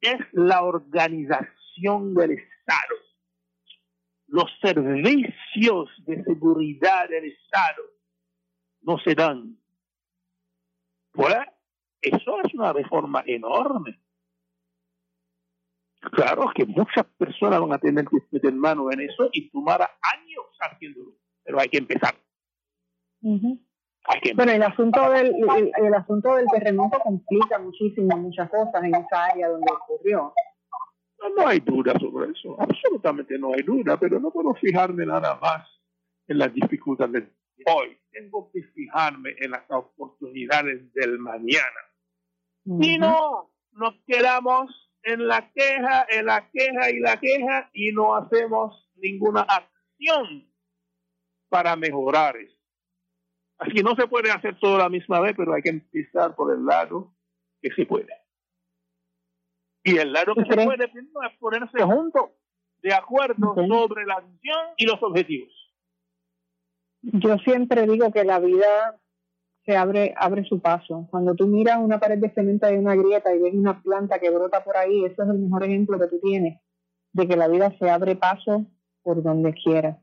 [0.00, 2.96] Es la organización del Estado.
[4.26, 7.82] Los servicios de seguridad del Estado
[8.82, 9.58] no se dan.
[11.12, 11.36] Pues
[12.02, 13.98] eso es una reforma enorme.
[16.00, 20.27] Claro que muchas personas van a tener que meter mano en eso y tomará años
[20.60, 22.14] haciéndolo, pero hay que empezar.
[23.22, 28.82] Hay que Bueno, el asunto del el, el asunto del terremoto complica muchísimo muchas cosas
[28.82, 30.32] en esa área donde ocurrió.
[31.20, 35.38] No, no hay duda sobre eso, absolutamente no hay duda, pero no puedo fijarme nada
[35.40, 35.68] más
[36.28, 37.24] en las dificultades
[37.56, 37.98] de hoy.
[38.12, 41.80] Tengo que fijarme en las oportunidades del mañana.
[42.64, 44.70] Y no nos quedamos
[45.02, 50.47] en la queja, en la queja y la queja y no hacemos ninguna acción
[51.48, 52.56] para mejorar eso.
[53.58, 56.34] Así que no se puede hacer todo a la misma vez, pero hay que empezar
[56.36, 57.12] por el lado
[57.60, 58.12] que se puede.
[59.82, 62.30] Y el lado que se puede primero es ponerse juntos,
[62.82, 65.52] de acuerdo sobre la visión y los objetivos.
[67.02, 69.00] Yo siempre digo que la vida
[69.64, 71.06] se abre, abre su paso.
[71.10, 74.30] Cuando tú miras una pared de cemento y una grieta y ves una planta que
[74.30, 76.60] brota por ahí, ese es el mejor ejemplo que tú tienes
[77.12, 78.66] de que la vida se abre paso
[79.02, 79.98] por donde quiera.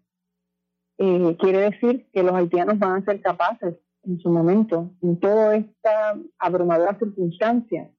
[0.98, 5.56] Eh, quiere decir que los haitianos van a ser capaces en su momento, en toda
[5.58, 7.92] esta abrumadora circunstancia,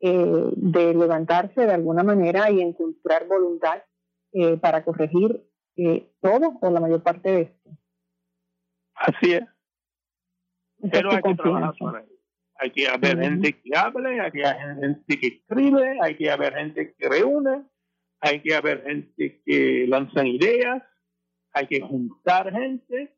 [0.00, 3.82] eh, de levantarse de alguna manera y encontrar voluntad
[4.32, 5.44] eh, para corregir
[6.20, 7.70] todo o la mayor parte de esto.
[8.94, 9.44] Así es.
[10.90, 12.18] Pero hay que trabajar para ello.
[12.60, 16.54] Hay que haber gente que hable, hay que haber gente que escribe, hay que haber
[16.54, 17.64] gente que reúne,
[18.20, 20.82] hay que haber gente que lanzan ideas,
[21.52, 23.14] hay que juntar gente.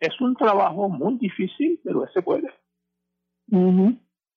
[0.00, 2.48] Es un trabajo muy difícil, pero se puede.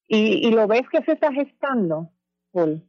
[0.08, 2.12] ¿Y, ¿Y lo ves que se está gestando,
[2.52, 2.89] Paul?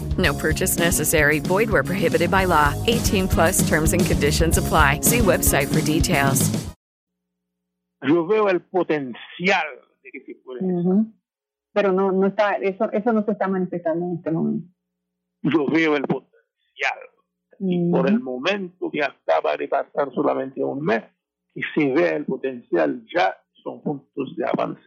[0.17, 1.39] No purchase necessary.
[1.39, 2.73] Void where prohibited by law.
[2.87, 5.01] 18 plus terms and conditions apply.
[5.01, 6.49] See website for details.
[8.03, 9.67] Yo veo el potencial
[10.03, 10.63] de que se puede.
[10.63, 11.13] Uh -huh.
[11.73, 14.67] Pero no, no está, eso, eso no se está manifestando en este momento.
[15.43, 16.99] Yo veo el potencial.
[17.59, 17.73] Uh -huh.
[17.73, 21.03] Y por el momento que acaba de pasar solamente un mes,
[21.53, 24.85] y se ve el potencial ya, son puntos de avances.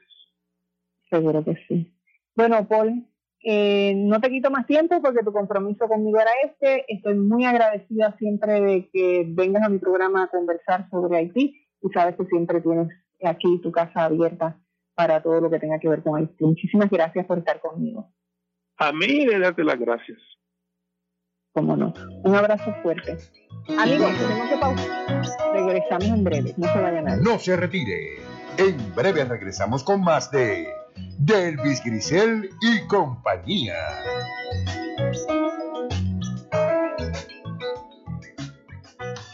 [1.11, 1.95] Seguro que sí.
[2.35, 3.07] Bueno, Paul,
[3.47, 6.85] eh, no te quito más tiempo porque tu compromiso conmigo era este.
[6.89, 11.89] Estoy muy agradecida siempre de que vengas a mi programa a conversar sobre Haití y
[11.91, 12.89] sabes que siempre tienes
[13.23, 14.59] aquí tu casa abierta
[14.95, 16.43] para todo lo que tenga que ver con Haití.
[16.43, 18.11] Muchísimas gracias por estar conmigo.
[18.79, 20.19] A mí de darte las gracias.
[21.53, 21.93] Cómo no.
[22.25, 23.17] Un abrazo fuerte.
[23.79, 25.23] Amigos, tenemos que pausar.
[25.53, 26.55] Regresamos en breve.
[26.57, 28.17] No se vayan a No se retire.
[28.57, 30.67] En breve regresamos con más de
[31.19, 33.75] Delvis Grisel y compañía.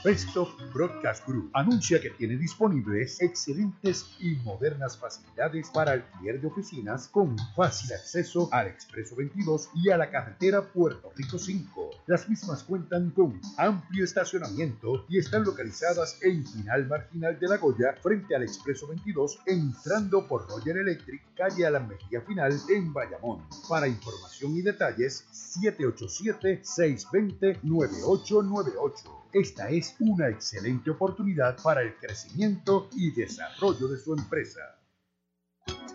[0.03, 7.07] Festo Broadcast Group anuncia que tiene disponibles excelentes y modernas facilidades para alquiler de oficinas
[7.09, 11.91] con fácil acceso al Expreso 22 y a la carretera Puerto Rico 5.
[12.07, 17.95] Las mismas cuentan con amplio estacionamiento y están localizadas en final marginal de La Goya
[18.03, 23.45] frente al Expreso 22 entrando por Roger Electric, calle a la Mejía Final en Bayamón.
[23.69, 29.21] Para información y detalles 787 620 9898.
[29.33, 34.80] Esta es una excelente oportunidad para el crecimiento y desarrollo de su empresa.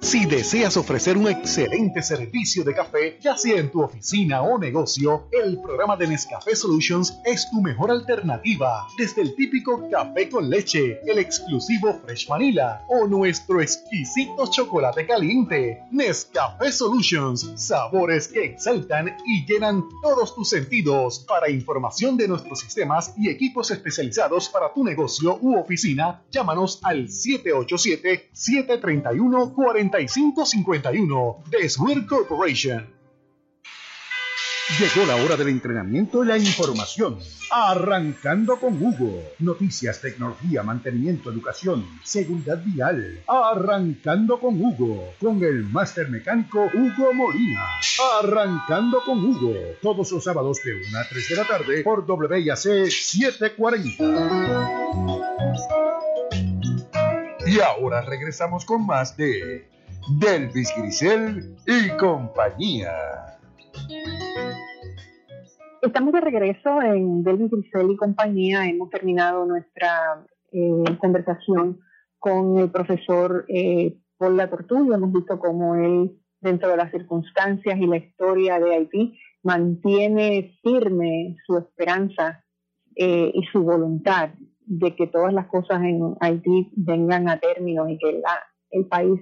[0.06, 5.28] Si deseas ofrecer un excelente servicio de café, ya sea en tu oficina o negocio,
[5.32, 8.88] el programa de Nescafé Solutions es tu mejor alternativa.
[9.00, 15.82] Desde el típico café con leche, el exclusivo Fresh Vanilla o nuestro exquisito chocolate caliente.
[15.90, 21.26] Nescafé Solutions, sabores que exaltan y llenan todos tus sentidos.
[21.28, 27.10] Para información de nuestros sistemas y equipos especializados para tu negocio u oficina, llámanos al
[27.10, 29.54] 787 731
[29.90, 32.96] 4551 de Swear Corporation.
[34.80, 37.20] Llegó la hora del entrenamiento y la información.
[37.52, 39.22] Arrancando con Hugo.
[39.38, 43.22] Noticias, tecnología, mantenimiento, educación, seguridad vial.
[43.28, 45.14] Arrancando con Hugo.
[45.22, 47.64] Con el máster mecánico Hugo Molina.
[48.20, 49.54] Arrancando con Hugo.
[49.84, 54.04] Todos los sábados de 1 a 3 de la tarde por WIAC 740.
[57.46, 59.75] Y ahora regresamos con más de
[60.08, 62.92] Delvis Grisel y compañía.
[65.82, 68.68] Estamos de regreso en Delvis Grisel y compañía.
[68.68, 71.80] Hemos terminado nuestra eh, conversación
[72.20, 74.94] con el profesor eh, Paul Latortullo.
[74.94, 81.36] Hemos visto cómo él dentro de las circunstancias y la historia de Haití, mantiene firme
[81.46, 82.44] su esperanza
[82.96, 84.30] eh, y su voluntad
[84.68, 89.20] de que todas las cosas en Haití vengan a término y que la, el país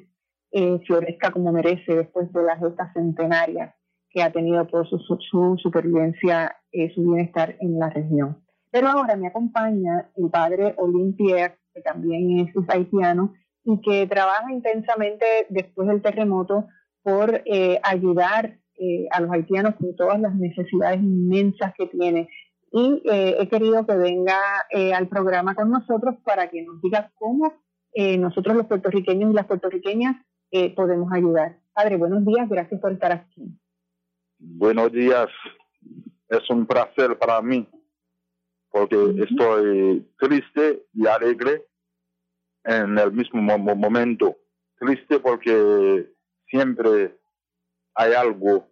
[0.54, 3.74] eh, florezca como merece después de las gestas centenarias
[4.10, 8.43] que ha tenido por su, su, supervivencia, eh, su bienestar en la región.
[8.72, 13.34] Pero ahora me acompaña el padre Olimpia, que también es, haitiano
[13.64, 16.68] y que trabaja intensamente después del terremoto
[17.04, 22.30] por eh, ayudar eh, a los haitianos con todas las necesidades inmensas que tiene.
[22.72, 24.39] Y eh, he querido que venga
[24.95, 27.54] al programa con nosotros para que nos diga cómo
[27.95, 30.16] nosotros los puertorriqueños y las puertorriqueñas
[30.76, 31.58] podemos ayudar.
[31.74, 33.58] Padre, buenos días, gracias por estar aquí.
[34.38, 35.28] Buenos días,
[36.30, 37.68] es un placer para mí
[38.70, 38.95] porque
[39.30, 41.66] estoy triste y alegre
[42.64, 44.36] en el mismo momento.
[44.80, 46.12] Triste porque
[46.47, 47.16] siempre
[47.93, 48.68] hay algo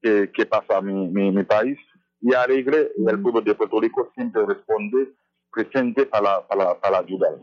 [0.00, 1.78] que, pasa en mi, país
[2.20, 5.12] y alegre y el pueblo de Puerto Rico siempre responde
[5.50, 7.34] presente para, para, para ayudar.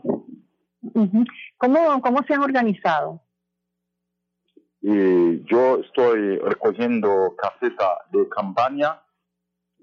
[1.56, 3.20] ¿Cómo, ¿Cómo se han organizado?
[4.80, 9.00] Y yo estoy recogiendo caseta de campaña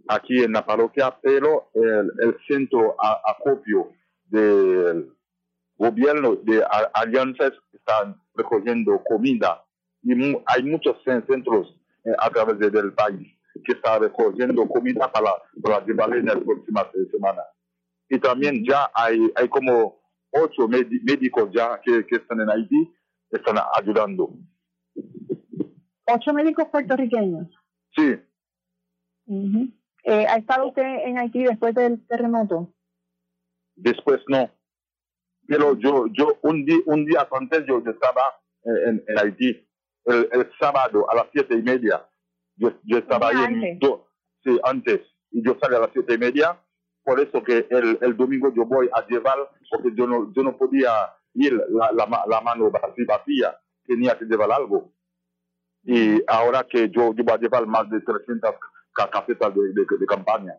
[0.07, 3.91] aquí en la parroquia, pero el, centro acopio
[4.25, 5.11] del
[5.77, 9.63] gobierno de alianzas están recogiendo comida
[10.03, 10.13] y
[10.45, 13.27] hay muchos centros eh, a través del país
[13.65, 15.31] que están recogiendo comida para,
[15.63, 17.45] para llevar en las próximas semanas.
[18.09, 20.00] Y también ya hay, hay como
[20.32, 22.93] ocho médicos ya que, que, están en Haití,
[23.29, 24.34] están ayudando.
[26.07, 27.47] ¿Ocho médicos puertorriqueños?
[27.95, 28.15] Sí.
[30.03, 32.73] Eh, ¿Ha estado usted en Haití después del terremoto?
[33.75, 34.49] Después no.
[35.47, 38.21] Pero yo, yo un, día, un día antes yo, estaba
[38.63, 39.67] en, en Haití.
[40.05, 42.07] El, el, sábado a las siete y media.
[42.55, 43.43] Yo, yo estaba ahí.
[43.43, 43.79] En,
[44.43, 45.01] sí, antes.
[45.32, 46.59] Y yo salí a las siete y media.
[47.03, 49.37] Por eso que el, el domingo yo voy a llevar,
[49.69, 50.91] porque yo no, yo no podía
[51.33, 53.57] ir la, la, la mano vacía.
[53.85, 54.91] Tenía que llevar algo.
[55.83, 58.55] Y ahora que yo, yo voy a llevar más de 300
[59.11, 60.53] casetas de, de, campaña.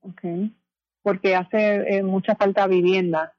[0.00, 0.22] Ok.
[1.02, 3.34] Porque hace eh, mucha falta vivienda,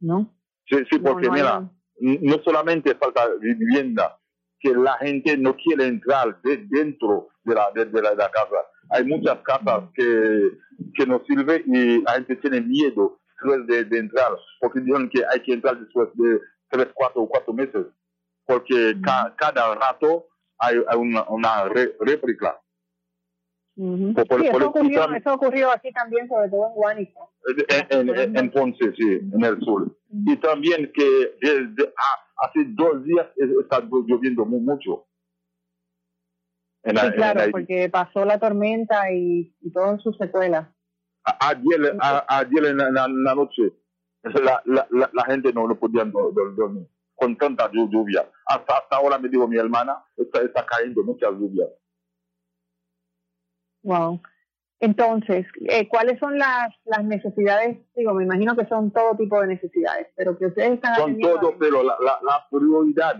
[0.00, 0.34] ¿no?
[0.66, 4.17] Sí, sí, porque mira, no solamente falta vivienda,
[4.60, 8.56] que la gente no quiere entrar dentro de la, de, la, casa.
[8.90, 10.50] Hay muchas casas que,
[10.94, 13.20] que no sirven y la gente tiene miedo
[13.66, 16.40] de, de entrar, porque dicen que hay que entrar después de
[16.70, 17.86] tres, cuatro o cuatro meses,
[18.46, 18.96] porque
[19.36, 20.26] cada rato
[20.58, 21.64] hay, una, una
[22.00, 22.60] réplica
[23.78, 27.32] eso, ocurrió, eso, ocurrió, aquí también, sobre todo en Guánico.
[27.68, 29.96] En, Ponce, sí, en el sur.
[30.26, 31.92] Y también que desde
[32.38, 35.06] hace dos días está lloviendo mucho.
[36.84, 40.68] En sí, claro, porque pasó la tormenta y, y todo en sus secuelas.
[41.24, 41.96] Ayer,
[42.28, 43.74] ayer en la, noche,
[44.22, 46.86] la, la, la, gente no, lo podía dormir
[47.18, 48.30] con tanta lluvia.
[48.46, 51.66] Hasta, hasta ahora me dijo mi hermana, está, está cayendo mucha lluvia.
[53.82, 54.22] Wow.
[54.80, 57.78] Entonces, eh, ¿cuáles son las, las necesidades?
[57.96, 61.56] Digo, me imagino que son todo tipo de necesidades, pero que ustedes están Son todo,
[61.58, 63.16] pero la, la, prioridad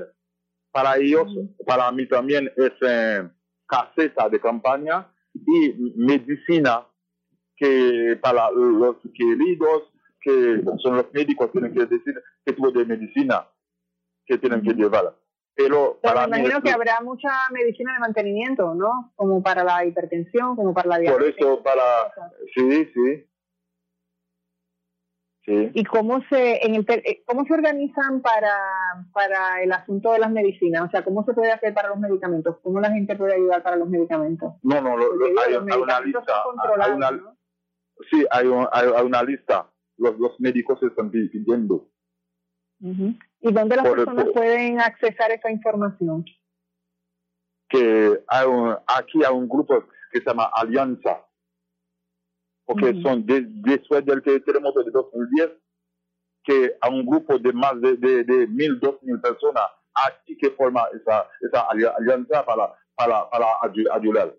[0.70, 1.26] para ellos,
[1.66, 3.28] para mí también es eh,
[3.66, 6.86] caseta de campaña y medicina
[7.56, 13.48] que para los queridos, que son los médicos, tienen que decir qué tipo de medicina
[14.24, 15.17] que tienen que llevar.
[15.58, 19.12] Pero, me imagino que habrá mucha medicina de mantenimiento, ¿no?
[19.16, 21.34] Como para la hipertensión, como para la diabetes.
[21.34, 21.82] Por eso, para...
[22.54, 23.26] Sí, sí.
[25.44, 25.70] Sí.
[25.74, 28.54] ¿Y cómo se, en el, eh, cómo se organizan para,
[29.12, 30.86] para el asunto de las medicinas?
[30.86, 32.58] O sea, ¿cómo se puede hacer para los medicamentos?
[32.62, 34.52] ¿Cómo la gente puede ayudar para los medicamentos?
[34.62, 36.44] No, no, hay, una lista.
[36.78, 37.34] Hay una,
[38.08, 39.68] Sí, hay, hay, una lista.
[39.96, 41.88] Los, los médicos están pidiendo.
[42.80, 46.24] ¿Y dónde las personas pueden accesar esa información?
[47.68, 48.46] Que hay
[48.86, 51.24] aquí hay un grupo que se llama Alianza,
[52.64, 55.50] porque son después del terremoto de 2010,
[56.44, 59.64] que hay un grupo de más de, de, de mil, dos mil personas
[60.06, 61.66] aquí que forma esa, esa
[61.96, 63.46] alianza para, para, para
[63.92, 64.34] ayudar,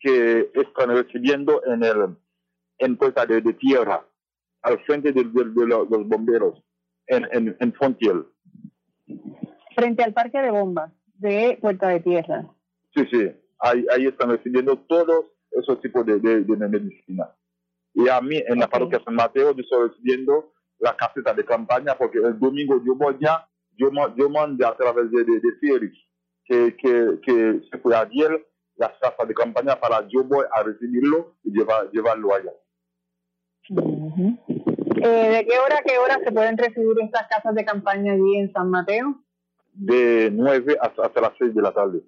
[0.00, 2.16] que están recibiendo en el
[2.78, 4.02] en puerta de, tierra,
[4.62, 6.62] al frente de los bomberos
[7.10, 8.24] en, en, en Fontiel.
[9.74, 12.46] Frente al parque de bombas de Puerta de Tierra.
[12.94, 17.30] Sí, sí, ahí, ahí están recibiendo todos esos tipos de, de, medicina.
[17.94, 21.94] Y a mí, en la parroquia San Mateo, yo estoy recibiendo la caseta de campaña
[21.96, 23.46] porque el domingo yo voy ya
[23.76, 25.96] yo, yo mandé a través de, de, de Félix
[26.44, 28.46] que, que, que se fue ayer
[28.76, 32.52] las casas de campaña para yo voy a recibirlo y llevar, llevarlo allá.
[34.96, 38.38] Eh, ¿De qué hora a qué hora se pueden recibir estas casas de campaña allí
[38.38, 39.22] en San Mateo?
[39.72, 42.00] De 9 hasta, hasta las 6 de la tarde.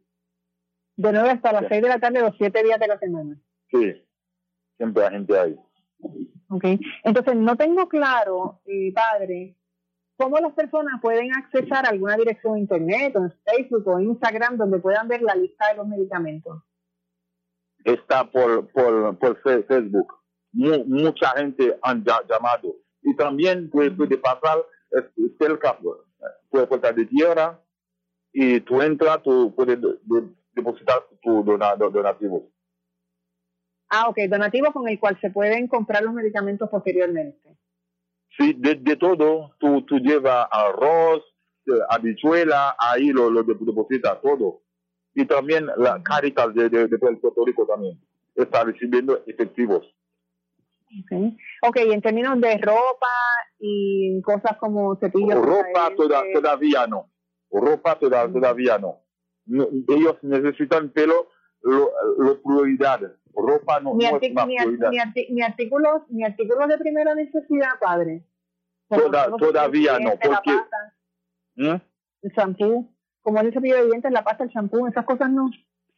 [0.97, 3.37] De 9 hasta las 6 de la tarde, los 7 días de la semana.
[3.70, 4.05] Sí,
[4.76, 5.57] siempre hay gente ahí.
[6.49, 6.64] ¿ok?
[7.05, 9.57] Entonces, no tengo claro, eh, padre,
[10.16, 14.57] cómo las personas pueden accesar a alguna dirección de internet, o en Facebook o Instagram,
[14.57, 16.62] donde puedan ver la lista de los medicamentos.
[17.85, 20.22] Está por, por, por Facebook.
[20.53, 22.76] Mu- mucha gente han llamado.
[23.03, 24.59] Y también puede, puede pasar
[24.96, 25.78] eh, cerca,
[26.50, 27.59] puede puerta de tierra,
[28.32, 32.50] y tú entras, tú puedes de- de- depositar tu dona- do- donativo.
[33.88, 37.57] Ah, ok, donativo con el cual se pueden comprar los medicamentos posteriormente.
[38.38, 41.22] Sí, de, de todo, tú, tú llevas arroz,
[41.66, 44.62] eh, habichuela, ahí lo, lo de- depositas todo.
[45.14, 48.00] Y también la Caritas de, de, de Puerto Rico también
[48.34, 49.84] está recibiendo efectivos.
[51.05, 51.36] Okay.
[51.62, 53.07] ok, en términos de ropa
[53.59, 55.34] y cosas como cepillos.
[55.45, 57.11] Ropa toda- todavía no.
[57.51, 58.99] Ropa toda- todavía no.
[59.47, 61.28] No, Ellos necesitan pelo,
[61.62, 63.01] lo, lo prioridad.
[63.34, 64.90] Ropa no, ni, no es una ni prioridad.
[64.90, 68.24] ni arti- ni artículos, ni artículos de primera necesidad, padre.
[68.88, 70.59] Toda- todavía no, porque-
[71.57, 71.80] ¿Mm?
[72.22, 75.51] el champú, como el cepillo de dientes, la pasta, el champú, esas cosas no.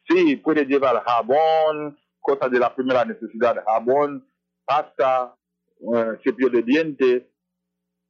[0.07, 4.25] Sí, puede llevar jabón, cosas de la primera necesidad, jabón,
[4.65, 5.35] pasta,
[5.79, 7.23] eh, cepillo de dientes,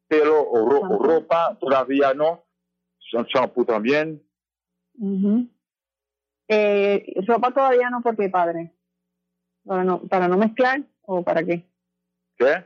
[0.08, 2.46] pelo o, ro- o ropa, todavía no,
[3.28, 4.22] champú también.
[6.48, 8.74] Eh, ropa todavía no, ¿por qué, padre?
[9.66, 11.66] Para no, para no mezclar o para qué?
[12.38, 12.66] ¿Qué?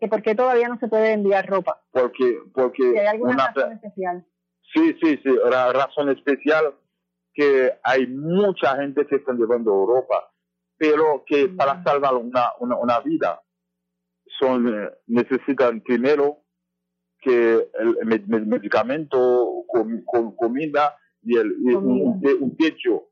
[0.00, 1.82] ¿Que ¿Por qué todavía no se puede enviar ropa?
[1.92, 4.26] Porque, porque Si hay alguna una, razón especial.
[4.74, 6.74] Sí, sí, sí, la razón especial
[7.32, 10.32] que hay mucha gente que están llevando ropa,
[10.76, 13.40] pero que para salvar una, una, una vida
[14.38, 16.38] son eh, necesitan primero
[17.20, 22.56] que el, med- med- medicamento, com- com- comida y, el, y un, un te- un
[22.56, 23.08] techo,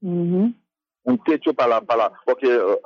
[0.00, 0.52] Ujú.
[1.04, 2.78] un techo para, para porque eh,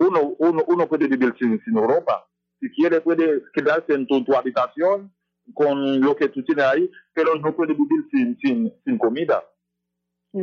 [0.00, 2.26] uno, uno, uno puede vivir sin, sin ropa.
[2.60, 5.14] Si quiere puede quedarse en tu, tu habitación
[5.54, 9.42] con lo que tú tienes ahí, pero no puede vivir sin, sin, sin comida.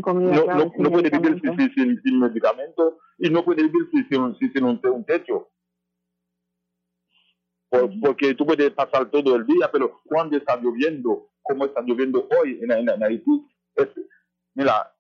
[0.02, 3.44] Comida, No, claro, no, sin no puede vivir sin, sin, sin, sin medicamento y no
[3.44, 4.08] puede vivir sin,
[4.52, 5.50] sin, un, un techo.
[7.70, 12.28] Por- porque tú puedes pasar todo el día, pero cuando está lloviendo, como está lloviendo
[12.40, 13.90] hoy en, en- en Haití, es-
[14.54, 14.92] mira,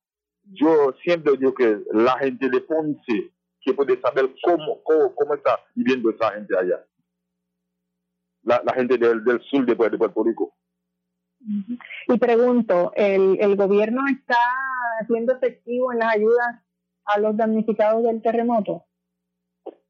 [0.43, 3.31] yo siempre digo que la gente de Ponce,
[3.61, 6.85] que puede saber cómo, cómo, cómo está viviendo esa gente allá.
[8.43, 10.53] La, la gente del, del sur de, de Puerto Rico.
[12.07, 14.37] Y pregunto, ¿el, ¿el gobierno está
[15.07, 16.61] siendo efectivo en las ayudas
[17.05, 18.85] a los damnificados del terremoto?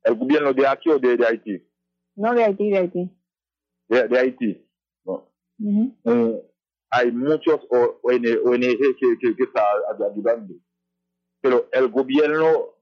[0.03, 1.67] ¿El gobierno de aquí o de, de Haití?
[2.15, 3.11] No de Haití, de Haití.
[3.87, 4.69] De, de Haití.
[5.05, 5.31] No.
[6.05, 6.51] Eh,
[6.91, 9.63] hay muchos O- ONG, que, que, que está
[10.11, 10.53] ayudando.
[11.41, 12.75] Pero el gobierno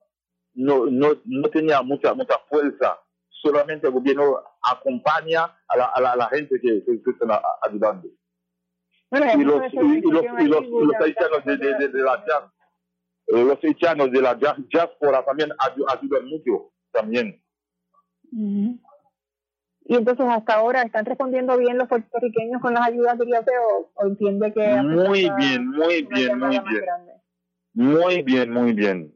[0.53, 2.99] no, no, no tenía mucha, mucha fuerza.
[3.29, 7.29] Solamente el gobierno acompaña a la, a la, a la gente que, que, que están
[7.61, 8.07] ayudando.
[9.39, 9.61] Y los,
[11.01, 12.43] haitianos de, de, de, de la jazz,
[13.27, 17.41] eh, los haitianos de la diáspora también ayu- ayudan mucho también.
[19.85, 24.05] Y entonces hasta ahora están respondiendo bien los puertorriqueños con las ayudas de o, o
[24.07, 26.85] entiende que Muy bien, muy bien, muy bien.
[27.73, 29.13] Muy bien, muy bien.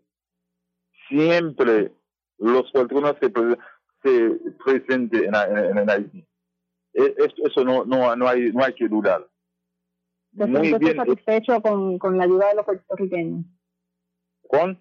[1.07, 1.91] Siempre
[2.37, 3.57] los puertorriqueños se, pre-
[4.03, 6.27] se presenten en, en, en Haití.
[6.93, 9.25] E- eso no, no, no, hay, no hay que dudar.
[10.35, 10.95] ¿Te Muy bien.
[10.95, 13.45] satisfecho con, con la ayuda de los puertorriqueños?
[14.47, 14.79] ¿Con?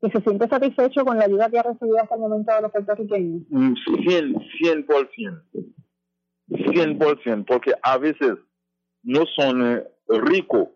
[0.00, 2.72] ¿Que se siente satisfecho con la ayuda que ha recibido hasta el momento de los
[2.72, 3.42] puertorriqueños?
[3.50, 3.74] Mm,
[4.06, 5.42] 100, 100%.
[6.48, 8.32] 100%, porque a veces
[9.02, 10.68] no son eh, ricos.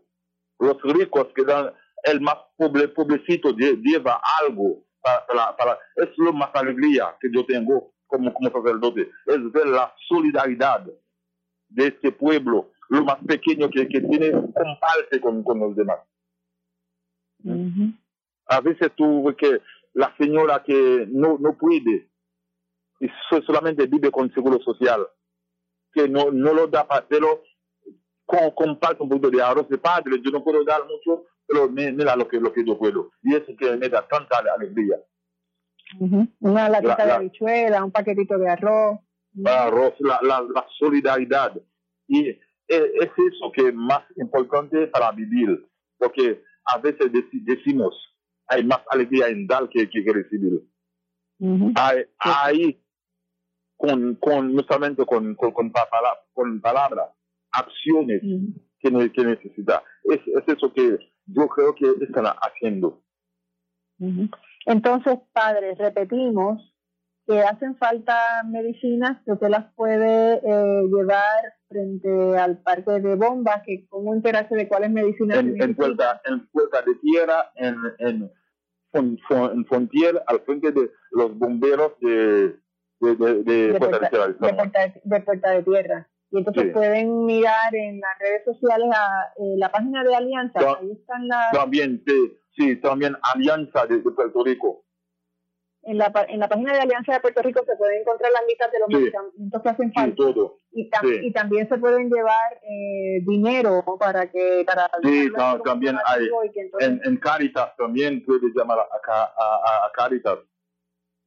[0.58, 1.72] Los ricos que dan,
[2.04, 7.28] el más pobre, pobrecito lle- lleva algo para, para, para- es lo más alegría que
[7.32, 10.86] yo tengo como, como sacerdote, es ver la solidaridad
[11.68, 15.98] de este pueblo, lo más pequeño que, que tiene, comparte con, con los demás.
[18.46, 19.60] A veces tú ves que
[19.94, 22.08] la señora que no, no puede,
[23.00, 25.06] y so- solamente vive con seguro social,
[25.92, 27.42] que no, no lo da para hacerlo,
[28.26, 31.92] con, comparte un poquito de arroz de padre, yo no puedo dar mucho, pero mi-
[31.92, 33.10] mira lo que, lo que yo puedo.
[33.22, 34.96] Y eso que me da tanta alegría.
[36.00, 36.26] Ujú.
[36.40, 38.98] Una latita La- de la- habichuela, un paquetito de arroz.
[39.44, 41.54] Arroz, la, la, la solidaridad.
[42.08, 45.66] Y es eso que es más importante para vivir,
[45.98, 47.94] porque a veces deci- decimos,
[48.46, 50.62] hay más alegría en dar que, que recibir.
[51.76, 52.80] Hay, hay
[53.76, 57.10] con, con, no solamente con, con, con, pa- pala- con palabras,
[57.52, 58.22] acciones
[58.78, 59.82] que, ne- que necesita.
[60.04, 63.02] Es, es eso que yo creo que están haciendo.
[63.98, 64.28] Ujú.
[64.66, 66.73] Entonces, padres, repetimos
[67.26, 68.14] que hacen falta
[68.46, 74.54] medicinas que usted las puede eh, llevar frente al parque de bombas, que cómo enterarse
[74.54, 78.30] de cuáles medicinas En, en, puerta, en Puerta de Tierra, en, en,
[78.92, 82.56] Fon- en Frontier, al frente de los bomberos de,
[83.00, 84.26] de, de, de de Puerta de puerta, Tierra.
[84.26, 86.08] de puerta de- de Puerta de Tierra.
[86.30, 86.70] Y entonces Sí.
[86.70, 90.76] pueden mirar en las redes sociales a eh, la página de Alianza, No.
[90.76, 94.83] ahí están las, También, sí, sí, también Alianza de Puerto Rico.
[95.86, 98.70] En la, en la página de Alianza de Puerto Rico se pueden encontrar las listas
[98.72, 98.94] de los Sí.
[98.96, 100.16] medicamentos que hacen Sí, falta.
[100.16, 100.56] todo.
[100.72, 101.20] Y, tam- Sí.
[101.26, 105.28] y también se pueden llevar eh, dinero para que para Sí,
[105.64, 106.28] también hay.
[106.54, 109.22] entonces- En, en Caritas también puedes llamar a,
[109.86, 110.38] a, Caritas.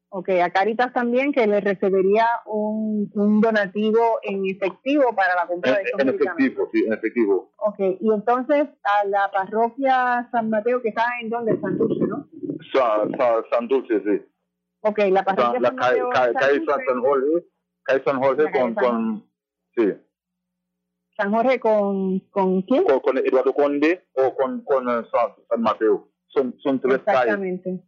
[0.09, 5.73] Ok, a Caritas también que le recibiría un, un donativo en efectivo para la compra
[5.73, 7.51] de estos En, efectivo, sí, en efectivo.
[7.57, 12.25] Ok, y entonces a la parroquia San Mateo que está en donde, San Dulce, ¿no?
[12.73, 14.25] Sa, Sa- San Dulce, sí.
[14.87, 17.45] Ok, la parroquia la San calle, Mateo calle, San calle Dulce, San, San Jorge,
[17.83, 19.29] calle San Jorge La calle con, San con,
[19.75, 19.93] sí,
[21.17, 22.83] San Jorge con, con quién?
[22.83, 26.09] con, con Eduardo Conde o con, con eh, San, San Mateo.
[26.27, 27.33] Son, son tres calles.
[27.33, 27.83] Exactamente.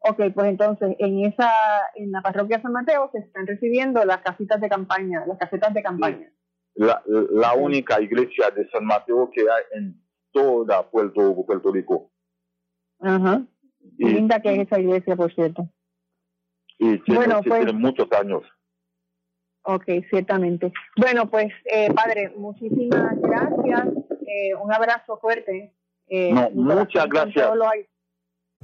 [0.00, 1.50] Ok, pues entonces en esa,
[1.94, 5.82] en la parroquia San Mateo se están recibiendo las casitas de campaña, las casetas de
[5.82, 6.30] campaña.
[6.74, 10.02] La, la única iglesia de San Mateo que hay en
[10.32, 12.10] toda Puerto, Puerto Rico.
[13.00, 13.46] Ajá.
[13.96, 15.68] Linda que es esa iglesia, por cierto.
[16.84, 18.42] Y tiene, Bueno, sí, pues- tiene muchos años.
[19.66, 20.72] Ok, ciertamente.
[20.96, 23.88] Bueno, pues, eh, padre, muchísimas gracias.
[24.26, 25.72] Eh, un abrazo fuerte.
[26.08, 27.50] Eh, No, muchas gracias.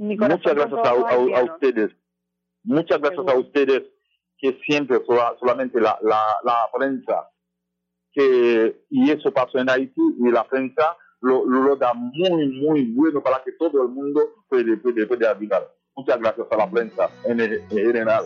[0.00, 1.90] Mi corazón Muchas gracias a, a- a ustedes.
[2.64, 3.82] Muchas gracias a ustedes
[4.38, 7.28] que siempre sola- solamente la, la, la prensa
[8.12, 12.92] que y eso pasó en Haití y la prensa lo, lo, lo da muy muy
[12.92, 15.68] bueno para que todo el mundo puede puede, puede ayudar.
[15.94, 18.24] Muchas gracias a la prensa en, en general.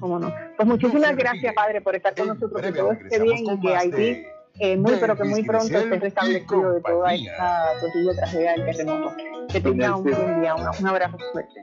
[0.00, 0.32] ¿Cómo no?
[0.56, 4.22] Pues muchísimas gracias, padre, por estar con nosotros, que todo esté bien y que Haití,
[4.58, 9.16] eh, muy, pero que muy pronto esté restablecido de toda esta terrible tragedia del terremoto.
[9.52, 11.60] Que tenga un buen día, un, un abrazo fuerte.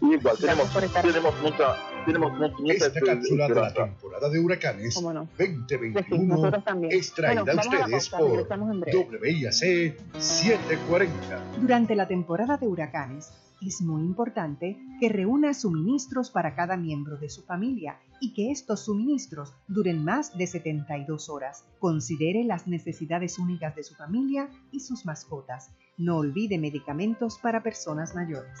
[0.00, 0.72] Igual, tenemos,
[1.02, 5.28] tenemos mucha, tenemos mucha, Esta cápsula de la temporada de huracanes ¿Cómo no?
[5.38, 6.92] 2021 nosotros también.
[6.92, 9.20] es traída Bueno, a vamos a ustedes pausa, por.
[9.22, 11.40] WIAC 740.
[11.60, 17.28] Durante la temporada de huracanes, es muy importante que reúna suministros para cada miembro de
[17.28, 21.64] su familia y que estos suministros duren más de 72 horas.
[21.78, 25.70] Considere las necesidades únicas de su familia y sus mascotas.
[25.96, 28.58] No olvide medicamentos para personas mayores.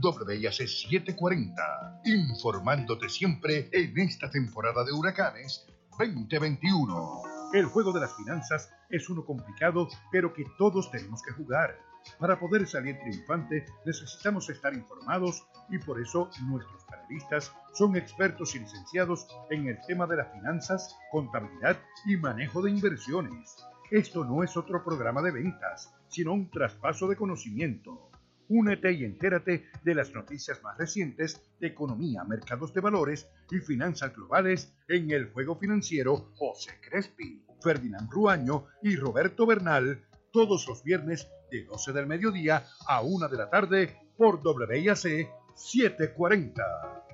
[0.00, 5.66] WIAC 740, informándote siempre en esta temporada de huracanes
[5.98, 7.22] 2021.
[7.52, 11.78] El juego de las finanzas es uno complicado, pero que todos tenemos que jugar.
[12.18, 18.60] Para poder salir triunfante necesitamos estar informados y por eso nuestros panelistas son expertos y
[18.60, 21.76] licenciados en el tema de las finanzas, contabilidad
[22.06, 23.56] y manejo de inversiones.
[23.90, 28.10] Esto no es otro programa de ventas, sino un traspaso de conocimiento.
[28.48, 34.14] Únete y entérate de las noticias más recientes de economía, mercados de valores y finanzas
[34.14, 41.28] globales en el juego financiero José Crespi, Ferdinand Ruaño y Roberto Bernal todos los viernes
[41.50, 47.04] de 12 del mediodía a 1 de la tarde por WIAC 740.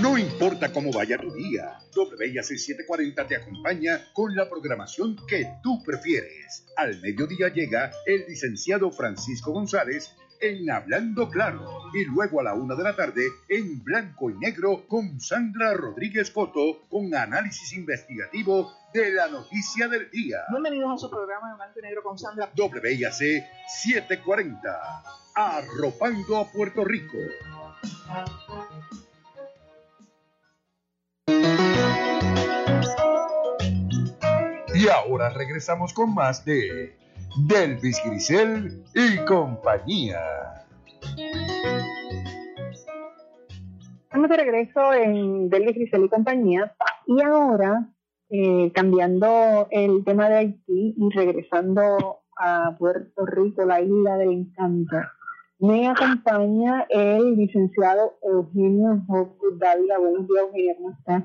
[0.00, 5.82] No importa cómo vaya tu día, WIAC 740 te acompaña con la programación que tú
[5.84, 6.66] prefieres.
[6.76, 12.74] Al mediodía llega el licenciado Francisco González en Hablando Claro y luego a la una
[12.74, 19.12] de la tarde en Blanco y Negro con Sandra Rodríguez Coto con análisis investigativo de
[19.12, 20.38] la noticia del día.
[20.50, 22.50] Bienvenidos a su programa de Blanco y Negro con Sandra.
[22.56, 23.12] WIAC
[23.68, 25.02] 740,
[25.34, 27.18] arropando a Puerto Rico.
[34.74, 36.96] Y ahora regresamos con más de
[37.36, 40.20] Delvis Grisel y compañía.
[44.02, 46.74] Estamos de regreso en Delvis Grisel y compañía.
[47.06, 47.88] Y ahora,
[48.30, 54.96] eh, cambiando el tema de Haití y regresando a Puerto Rico, la isla del encanto,
[55.60, 59.98] me acompaña el licenciado Eugenio Hopwood Dávila.
[59.98, 61.24] Buenos días, Eugenio, ¿cómo estás?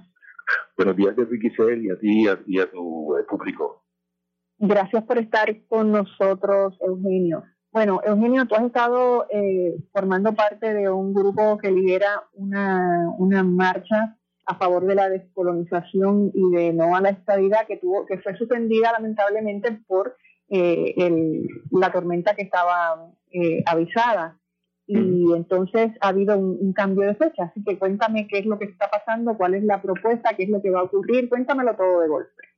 [0.77, 3.82] Buenos días, de Giselle, y a ti y a, y a tu eh, público.
[4.65, 7.43] Gracias por estar con nosotros, Eugenio.
[7.73, 13.43] Bueno, Eugenio, tú has estado eh, formando parte de un grupo que lidera una, una
[13.43, 18.19] marcha a favor de la descolonización y de no a la estabilidad que tuvo que
[18.19, 20.15] fue suspendida lamentablemente por
[20.47, 24.39] eh, el, la tormenta que estaba eh, avisada.
[24.87, 27.51] Y entonces ha habido un, un, cambio de fecha.
[27.51, 30.49] Así que cuéntame qué es lo que está pasando cuál es la propuesta qué es
[30.49, 31.27] lo que va a ocurrir.
[31.27, 32.52] Cuéntamelo todo de golpe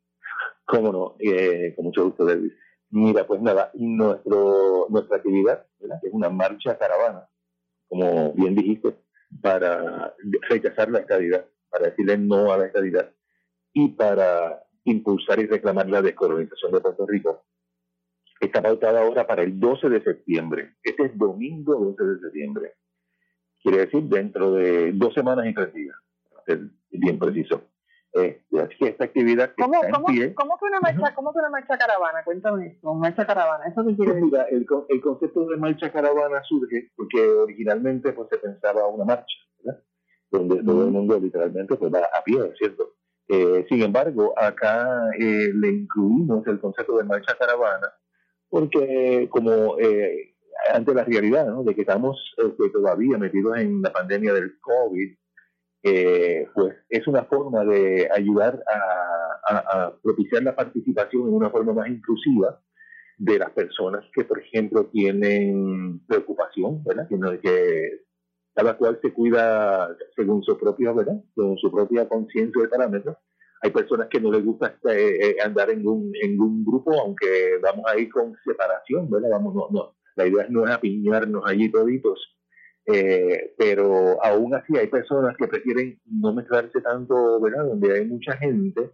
[0.66, 2.52] cómo no eh, con mucho gusto David
[2.90, 6.00] mira pues nada nuestro nuestra actividad ¿verdad?
[6.04, 7.30] es una marcha caravana
[7.88, 8.96] como bien dijiste
[9.42, 10.16] para
[10.50, 13.12] rechazar la estabilidad para decirle no a la estabilidad
[13.74, 17.44] y para impulsar y reclamar la descolonización de Puerto Rico.
[18.40, 20.76] Está pautada ahora para el 12 de septiembre.
[20.84, 22.74] Este es domingo 12 de septiembre.
[23.62, 25.96] Quiere decir dentro de dos semanas y tres días,
[26.30, 26.60] para
[26.92, 27.64] bien preciso.
[28.16, 31.14] Este, así que esta actividad que ¿Cómo, está en cómo, pie, cómo que una marcha,
[31.16, 32.24] cómo que una marcha caravana?
[32.24, 34.32] Cuéntame eso, marcha caravana, ¿eso qué quiere Pues decir?
[34.32, 39.36] mira, el, el concepto de marcha caravana surge porque originalmente pues, se pensaba una marcha,
[39.62, 39.84] ¿verdad?
[40.32, 42.94] donde todo el mundo literalmente pues, va a pie, ¿cierto?
[43.28, 47.92] Eh, sin embargo, acá eh, le incluimos el concepto de marcha caravana
[48.50, 50.36] porque como eh,
[50.74, 51.64] ante la realidad ¿no?
[51.64, 55.16] de que estamos este, todavía metidos en la pandemia del COVID,
[55.86, 61.52] eh, pues es una forma de ayudar a, a- a propiciar la participación en una
[61.52, 62.60] forma más inclusiva
[63.18, 67.08] de las personas que, por ejemplo, tienen preocupación, ¿verdad?
[67.42, 68.02] Que,
[68.56, 71.22] cada cual se cuida según su propia, ¿verdad?
[71.36, 73.18] Según su propia conciencia de parámetros.
[73.62, 77.58] Hay personas que no les gusta eh, eh, andar en un, en un grupo, aunque
[77.64, 79.30] vamos a ir con separación, ¿verdad?
[79.32, 79.96] Vamos, no, no.
[80.16, 82.35] La idea no es apiñarnos allí toditos,
[82.88, 87.66] eh, pero aún así hay personas que prefieren no mezclarse tanto, ¿verdad?
[87.66, 88.92] Donde hay mucha gente,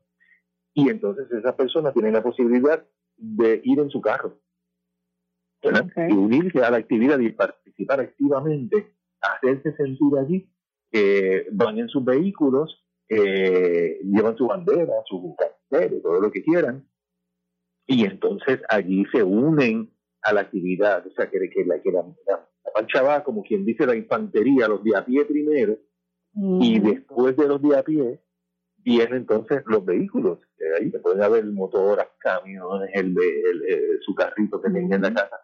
[0.74, 2.86] y entonces esas personas tienen la posibilidad
[3.18, 4.40] de ir en su carro,
[5.64, 5.88] ¿verdad?
[6.10, 10.50] Y unirse a la actividad y participar activamente, hacerse sentir allí,
[10.92, 16.88] eh, van en sus vehículos, eh, llevan su bandera, su cartel, todo lo que quieran,
[17.86, 22.06] y entonces allí se unen a la actividad, o sea, que, que la, que la,
[22.28, 25.78] la- la marcha va como quien dice la infantería, los de a pie primero,
[26.34, 28.22] y después de los de a pie
[28.78, 34.62] vienen entonces los vehículos, que ahí pueden haber motoras, camiones, el, el- el- su carrito
[34.62, 35.42] que tenga en la casa,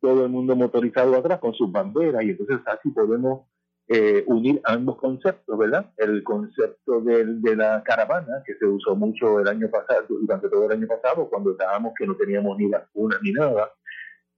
[0.00, 3.46] todo el mundo motorizado atrás con sus banderas, y entonces así podemos
[3.88, 5.92] eh, unir ambos conceptos, ¿verdad?
[5.96, 10.66] El concepto del, de la caravana, que se usó mucho el año pasado, durante todo
[10.66, 13.72] el año pasado, cuando estábamos que no teníamos ni vacunas ni nada,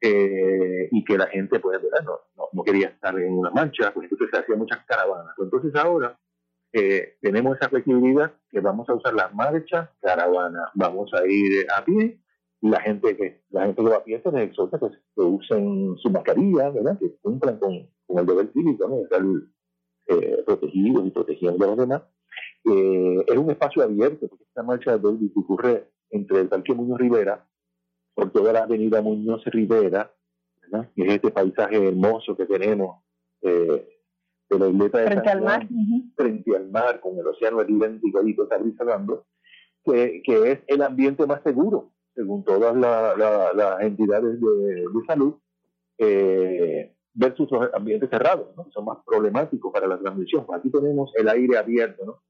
[0.01, 1.81] eh, y que la gente, pues.
[2.05, 5.35] No, no, no quería estar en una marcha, pues entonces se hacían muchas caravanas.
[5.39, 6.19] Entonces ahora
[6.73, 11.85] eh, tenemos esa flexibilidad que vamos a usar las marchas, caravana, vamos a ir a
[11.85, 12.21] pie,
[12.61, 15.97] la gente que la gente que va a pie se les exhorta que, que usen
[15.99, 16.99] su mascarilla, ¿verdad?
[16.99, 19.03] Que cumplan con, con el deber cívico, ¿no?
[19.03, 19.23] Estar
[20.09, 22.03] eh, protegidos y protegiendo a los demás.
[22.65, 26.99] Eh, es un espacio abierto, porque esta marcha de Dolby ocurre entre el Parque Muñoz
[26.99, 27.47] Rivera,
[28.19, 30.13] por toda la avenida Muñoz Rivera,
[30.63, 30.91] ¿verdad?
[30.97, 33.01] que es este paisaje hermoso que tenemos
[33.43, 33.89] eh,
[34.51, 35.69] de la isleta de Frente San al mar.
[35.69, 39.25] Juan, frente al mar, con el océano idéntico ahí está brisando,
[39.85, 45.07] que, que es el ambiente más seguro, según todas la- la- las entidades de, de
[45.07, 45.35] salud,
[45.99, 48.65] eh, versus los ambientes cerrados, ¿no?
[48.65, 50.45] que son más problemáticos para la transmisión.
[50.53, 52.23] Aquí tenemos el aire abierto, ¿no?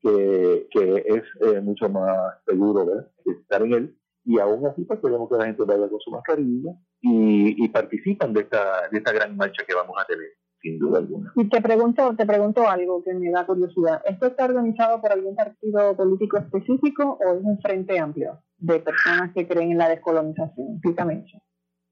[0.00, 3.10] que, que es eh, mucho más seguro ¿verdad?
[3.24, 6.72] estar en él, y aún así pues queremos que la gente vaya con su mascarilla
[7.00, 10.28] y, y participan de esta, de esta gran marcha que vamos a tener,
[10.60, 11.32] sin duda alguna.
[11.36, 14.00] Y te pregunto, te pregunto algo que me da curiosidad.
[14.04, 19.32] ¿Esto está organizado por algún partido político específico o es un frente amplio de personas
[19.34, 20.74] que creen en la descolonización?
[20.74, 21.38] Explícame eso.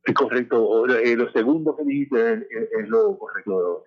[0.04, 0.86] Es correcto.
[0.88, 3.82] Eh, lo segundo que dijiste es, lo correcto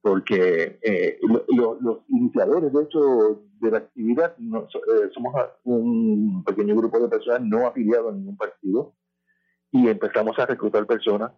[0.00, 5.34] porque eh, lo- lo- los iniciadores, de hecho, de la actividad, no- so- eh, somos
[5.64, 8.94] un pequeño grupo de personas no afiliados a ningún partido
[9.72, 11.32] y empezamos a reclutar personas,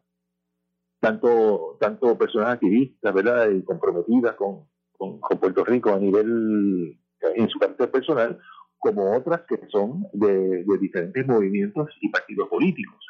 [1.01, 3.51] tanto, tanto personas activistas, ¿verdad?
[3.51, 6.99] Y comprometidas con, con, con Puerto Rico a nivel,
[7.35, 8.39] en su carácter personal,
[8.79, 13.05] como otras que son de, de diferentes movimientos y partidos políticos.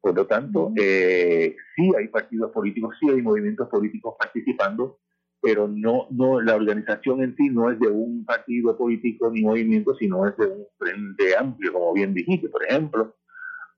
[0.00, 4.98] Por lo tanto, eh, sí hay partidos políticos, sí hay movimientos políticos participando,
[5.46, 9.94] pero no, no, la organización en sí no es de un partido político ni movimiento,
[9.94, 12.48] sino es de un frente amplio, como bien dijiste.
[12.48, 13.14] Por ejemplo,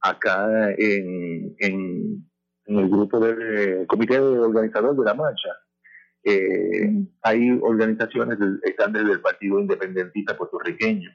[0.01, 2.25] acá en, en,
[2.65, 5.51] en el grupo del comité organizador de la marcha,
[6.25, 6.91] eh,
[7.23, 11.11] hay organizaciones del- están desde el Partido Independentista Puertorriqueño,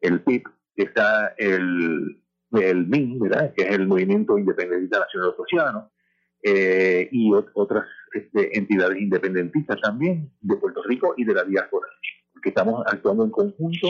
[0.00, 0.44] el PIB,
[0.76, 2.22] está el,
[2.52, 3.52] el MIN, ¿verdad?
[3.56, 5.90] que es el Movimiento Independentista Nacional Sociano,
[6.42, 11.86] eh, y ot- otras este, entidades independentistas también de Puerto Rico y de la diáspora,
[12.32, 13.88] porque estamos actuando en conjunto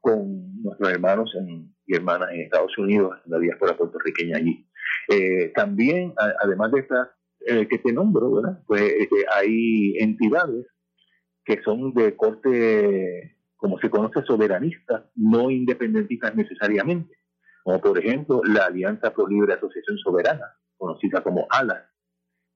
[0.00, 1.32] con nuestros hermanos
[1.86, 4.66] y hermanas en Estados Unidos, en la diáspora puertorriqueña allí.
[5.08, 6.12] Eh, también,
[6.42, 7.08] además de estas
[7.46, 8.30] eh, que te nombro.
[8.66, 10.66] Pues este, hay entidades
[11.44, 17.14] que son de corte, como se conoce, soberanista, no independentistas necesariamente,
[17.64, 20.46] como por ejemplo la Alianza Pro Libre Asociación Soberana,
[20.82, 21.88] conocida como ALA.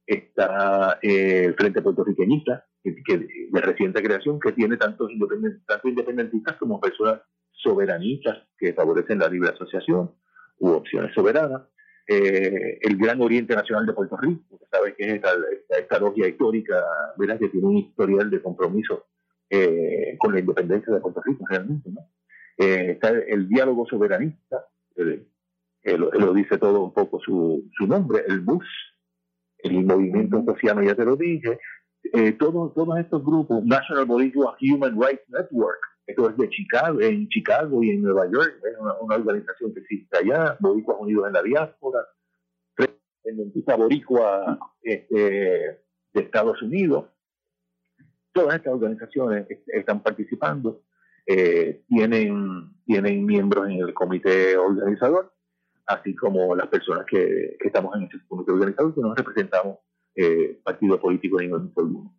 [0.05, 3.18] Está eh, el Frente Puertorriqueñista, que,
[3.51, 7.20] de reciente creación, que tiene tantos independen- tanto independentistas como personas
[7.53, 10.12] soberanistas que favorecen la libre asociación
[10.59, 11.62] u opciones soberanas.
[12.09, 15.31] Eh, el Gran Oriente Nacional de Puerto Rico, que sabe que es esta,
[15.70, 16.85] esta, logia histórica,
[17.16, 17.39] ¿verdad?
[17.39, 19.07] que tiene un historial de compromiso
[19.51, 21.91] eh, con la independencia de Puerto Rico realmente.
[21.91, 22.01] ¿no?
[22.59, 24.66] Eh, está el diálogo soberanista,
[24.97, 25.27] eh,
[25.87, 28.66] eh, lo, lo dice todo un poco su, su nombre, el BUS,
[29.59, 31.59] el movimiento sociano, ya te lo dije,
[32.12, 37.28] eh, todos, todos estos grupos, National Boricua Human Rights Network, esto es de Chicago, en
[37.28, 41.32] Chicago y en Nueva York, es una, una organización que existe allá, Boricuas Unidos en
[41.32, 42.01] la Diáspora,
[43.24, 45.16] Independentista Boricua este,
[46.12, 47.07] de Estados Unidos,
[48.32, 50.82] todas estas organizaciones est- están participando,
[51.26, 55.32] eh, tienen, tienen miembros en el comité organizador,
[55.87, 59.78] así como las personas que, que estamos en ese comité organizador, que no representamos
[60.14, 62.14] eh, partido político ni ningún alguno.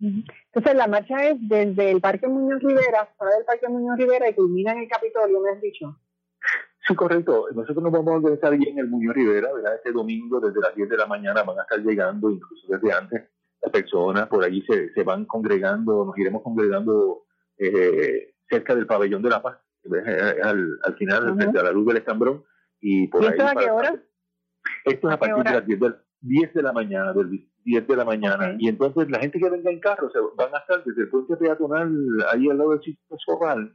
[0.00, 4.34] Entonces, la marcha es desde el Parque Muñoz Rivera, fuera del Parque Muñoz Rivera, y
[4.34, 5.98] culmina en el Capitolio, me has dicho.
[6.86, 7.46] Sí, correcto.
[7.54, 9.74] Nosotros nos vamos a organizar allí en el Muñoz Rivera, ¿verdad?
[9.74, 13.22] Este domingo desde las 10 de la mañana van a estar llegando, incluso desde antes,
[13.60, 17.24] las personas por allí se, se van congregando, nos iremos congregando
[17.58, 19.58] eh, cerca del pabellón de la paz.
[19.84, 21.36] Eh, al, al final, Ajá.
[21.36, 22.44] frente a la luz del estambrón,
[22.80, 23.32] y por ¿Y ahí.
[23.32, 24.02] esto a qué hora?
[24.84, 27.86] Esto es ¿A a partir de las 10 de, 10 de la mañana, del 10
[27.86, 28.56] de la mañana.
[28.58, 31.36] Y entonces la gente que venga en carro se van a estar desde el puente
[31.36, 31.92] peatonal,
[32.32, 33.74] ahí al lado del sitio Sorral,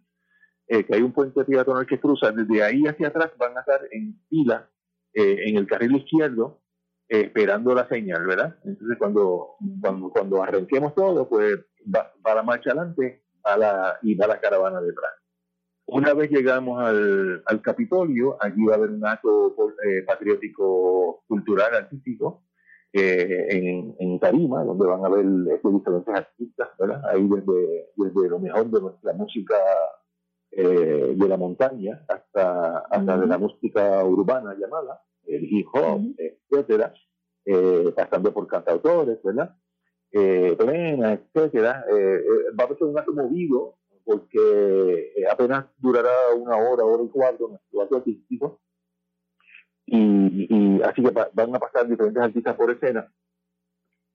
[0.67, 3.81] eh, que hay un puente peatonal que cruza, desde ahí hacia atrás van a estar
[3.91, 4.69] en fila
[5.13, 6.61] eh, en el carril izquierdo,
[7.07, 8.57] eh, esperando la señal, ¿verdad?
[8.63, 11.59] Entonces cuando, cuando, cuando arranquemos todo, pues
[11.93, 15.11] va, va la marcha adelante va la, y va la caravana detrás.
[15.87, 19.55] Una vez llegamos al, al Capitolio, allí va a haber un acto
[19.85, 22.43] eh, patriótico, cultural, artístico,
[22.91, 27.01] eh, en, en Tarima, donde van a ver este, diferentes artistas, ¿verdad?
[27.09, 29.55] Ahí desde, desde lo mejor de nuestra música
[30.51, 36.93] eh, de la montaña hasta, hasta de la música urbana llamada, el hip hop, etcétera,
[37.45, 39.55] eh, pasando por cantautores, ¿verdad?
[40.11, 41.85] Eh, plena, etcétera.
[42.59, 43.75] Va a ser un acto movido
[44.05, 48.61] porque eh, apenas durará una hora, hora y cuarto nuestro acto artístico.
[49.87, 53.11] Y, y así que va- van a pasar diferentes artistas por escena,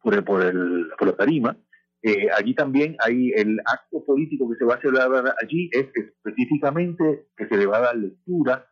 [0.03, 1.57] por el, por el, por la tarima.
[2.03, 7.26] Eh, allí también hay el acto político que se va a celebrar allí, es específicamente
[7.36, 8.66] que se le va a dar lectura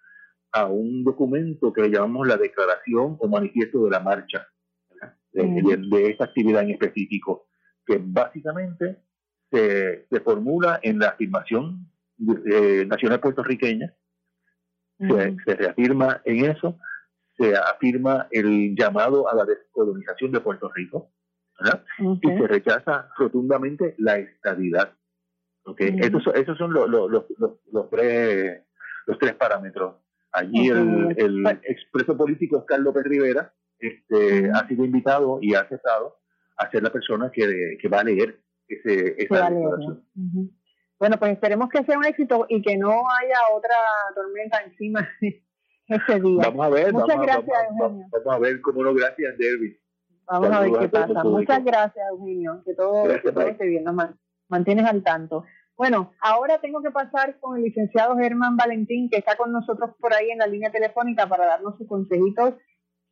[0.52, 4.46] a un documento que le llamamos la declaración o manifiesto de la marcha,
[5.32, 7.48] de, de- de esta actividad en específico,
[7.84, 9.02] que básicamente
[9.50, 11.86] se, se formula en la afirmación
[12.50, 13.94] eh, nacional puertorriqueña,
[14.98, 16.78] se, se reafirma en eso,
[17.36, 21.12] se afirma el llamado a la descolonización de Puerto Rico,
[21.60, 21.84] ¿verdad?
[22.22, 24.92] y se rechaza rotundamente la estadidad.
[25.64, 25.80] ¿ok?
[25.80, 27.24] Esos, son- esos son los, los, los,
[27.72, 28.62] los- tres,
[29.06, 29.96] los tres parámetros.
[30.32, 36.18] Allí el, el expreso político Carlos López Rivera este, ha sido invitado y ha aceptado
[36.56, 40.04] a ser la persona que, que va a leer ese, esa declaración.
[40.16, 40.50] Ujú.
[40.98, 43.74] Bueno, pues esperemos que sea un éxito y que no haya otra
[44.14, 45.08] tormenta encima
[45.88, 46.42] ese día.
[46.44, 48.06] Vamos a ver, Muchas vamos, a- gracias, vamos, a- Eugenio.
[48.12, 49.76] vamos a ver cómo no, gracias, Derby.
[50.26, 51.24] Vamos a ver qué a pasa.
[51.24, 52.62] Muchas gracias, Eugenio.
[52.64, 53.84] Que todo, Gracias, que todo esté bien.
[53.84, 55.44] Nos man- mantienes al tanto.
[55.76, 60.12] Bueno, ahora tengo que pasar con el licenciado Germán Valentín, que está con nosotros por
[60.12, 62.54] ahí en la línea telefónica para darnos sus consejitos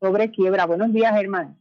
[0.01, 0.67] sobre quiebra.
[0.67, 1.57] Buenos días, Germán.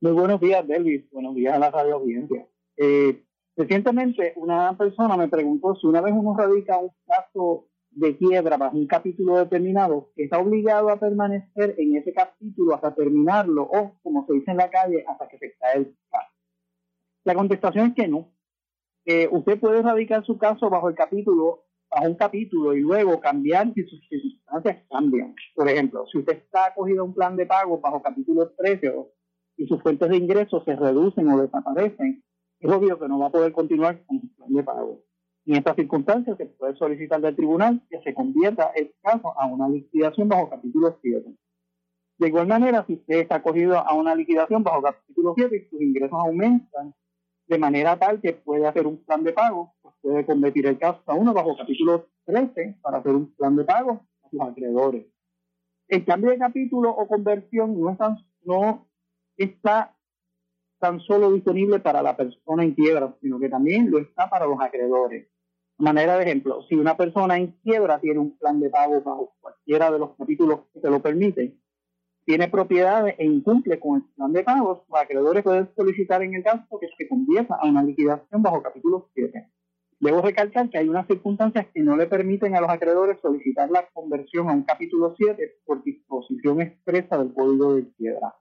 [0.00, 1.10] Muy buenos días, Delvis.
[1.10, 2.46] Buenos días a la radio audiencia.
[2.76, 3.24] Eh,
[3.56, 8.76] Recientemente una persona me preguntó si una vez uno radica un caso de quiebra bajo
[8.76, 14.32] un capítulo determinado, está obligado a permanecer en ese capítulo hasta terminarlo o, como se
[14.34, 16.32] dice en la calle, hasta que se cae el caso.
[17.24, 18.32] La contestación es que no.
[19.06, 23.72] Eh, usted puede radicar su caso bajo el capítulo, bajo un capítulo y luego cambiar
[23.72, 25.34] si sus circunstancias cambian.
[25.54, 28.92] Por ejemplo, si usted está acogido a un plan de pago bajo capítulo 13
[29.58, 32.23] y sus fuentes de ingresos se reducen o desaparecen,
[32.64, 35.02] es obvio que no va a poder continuar con su plan de pago.
[35.44, 39.68] En estas circunstancias se puede solicitar del tribunal que se convierta el caso a una
[39.68, 41.30] liquidación bajo capítulo 7.
[42.16, 45.82] De igual manera, si usted está acogido a una liquidación bajo capítulo 7 y sus
[45.82, 46.94] ingresos aumentan
[47.46, 51.02] de manera tal que puede hacer un plan de pago, pues puede convertir el caso
[51.04, 55.04] a uno bajo capítulo 13 para hacer un plan de pago a sus acreedores.
[55.88, 57.94] El cambio de capítulo o conversión no,
[58.44, 58.88] no
[59.36, 59.94] está
[60.84, 64.60] tan solo disponible para la persona en quiebra, sino que también lo está para los
[64.60, 65.28] acreedores
[65.78, 69.90] manera de ejemplo, si una persona en quiebra tiene un plan de pago bajo cualquiera
[69.90, 71.60] de los capítulos que se lo permiten,
[72.24, 76.42] tiene propiedades e incumple con el plan de pagos, los acreedores pueden solicitar en el
[76.42, 79.50] caso que se convierta a una liquidación bajo capítulo 7.
[80.00, 83.86] Debo recalcar que hay unas circunstancias que no le permiten a los acreedores solicitar la
[83.92, 88.34] conversión a un capítulo 7 por disposición expresa del Código de Quiebra.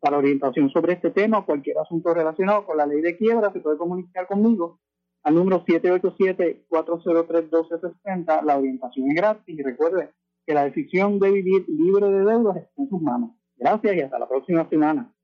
[0.00, 3.60] Para orientación sobre este tema o cualquier asunto relacionado con la ley de quiebra, se
[3.60, 4.80] puede comunicar conmigo
[5.22, 8.42] al número 787-403-1260.
[8.44, 10.14] La orientación es gratis y recuerde
[10.46, 13.32] que la decisión de vivir libre de deudas está en sus manos.
[13.56, 15.14] Gracias y hasta la próxima semana.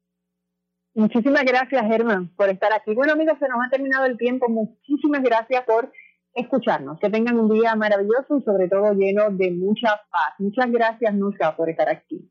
[0.95, 2.95] Muchísimas gracias, Germán, por estar aquí.
[2.95, 4.49] Bueno, amigos, se nos ha terminado el tiempo.
[4.49, 5.93] Muchísimas gracias por
[6.35, 6.99] escucharnos.
[7.01, 10.35] Que tengan un día maravilloso y sobre todo lleno de mucha paz.
[10.39, 12.31] Muchas gracias, Nusa, por estar aquí.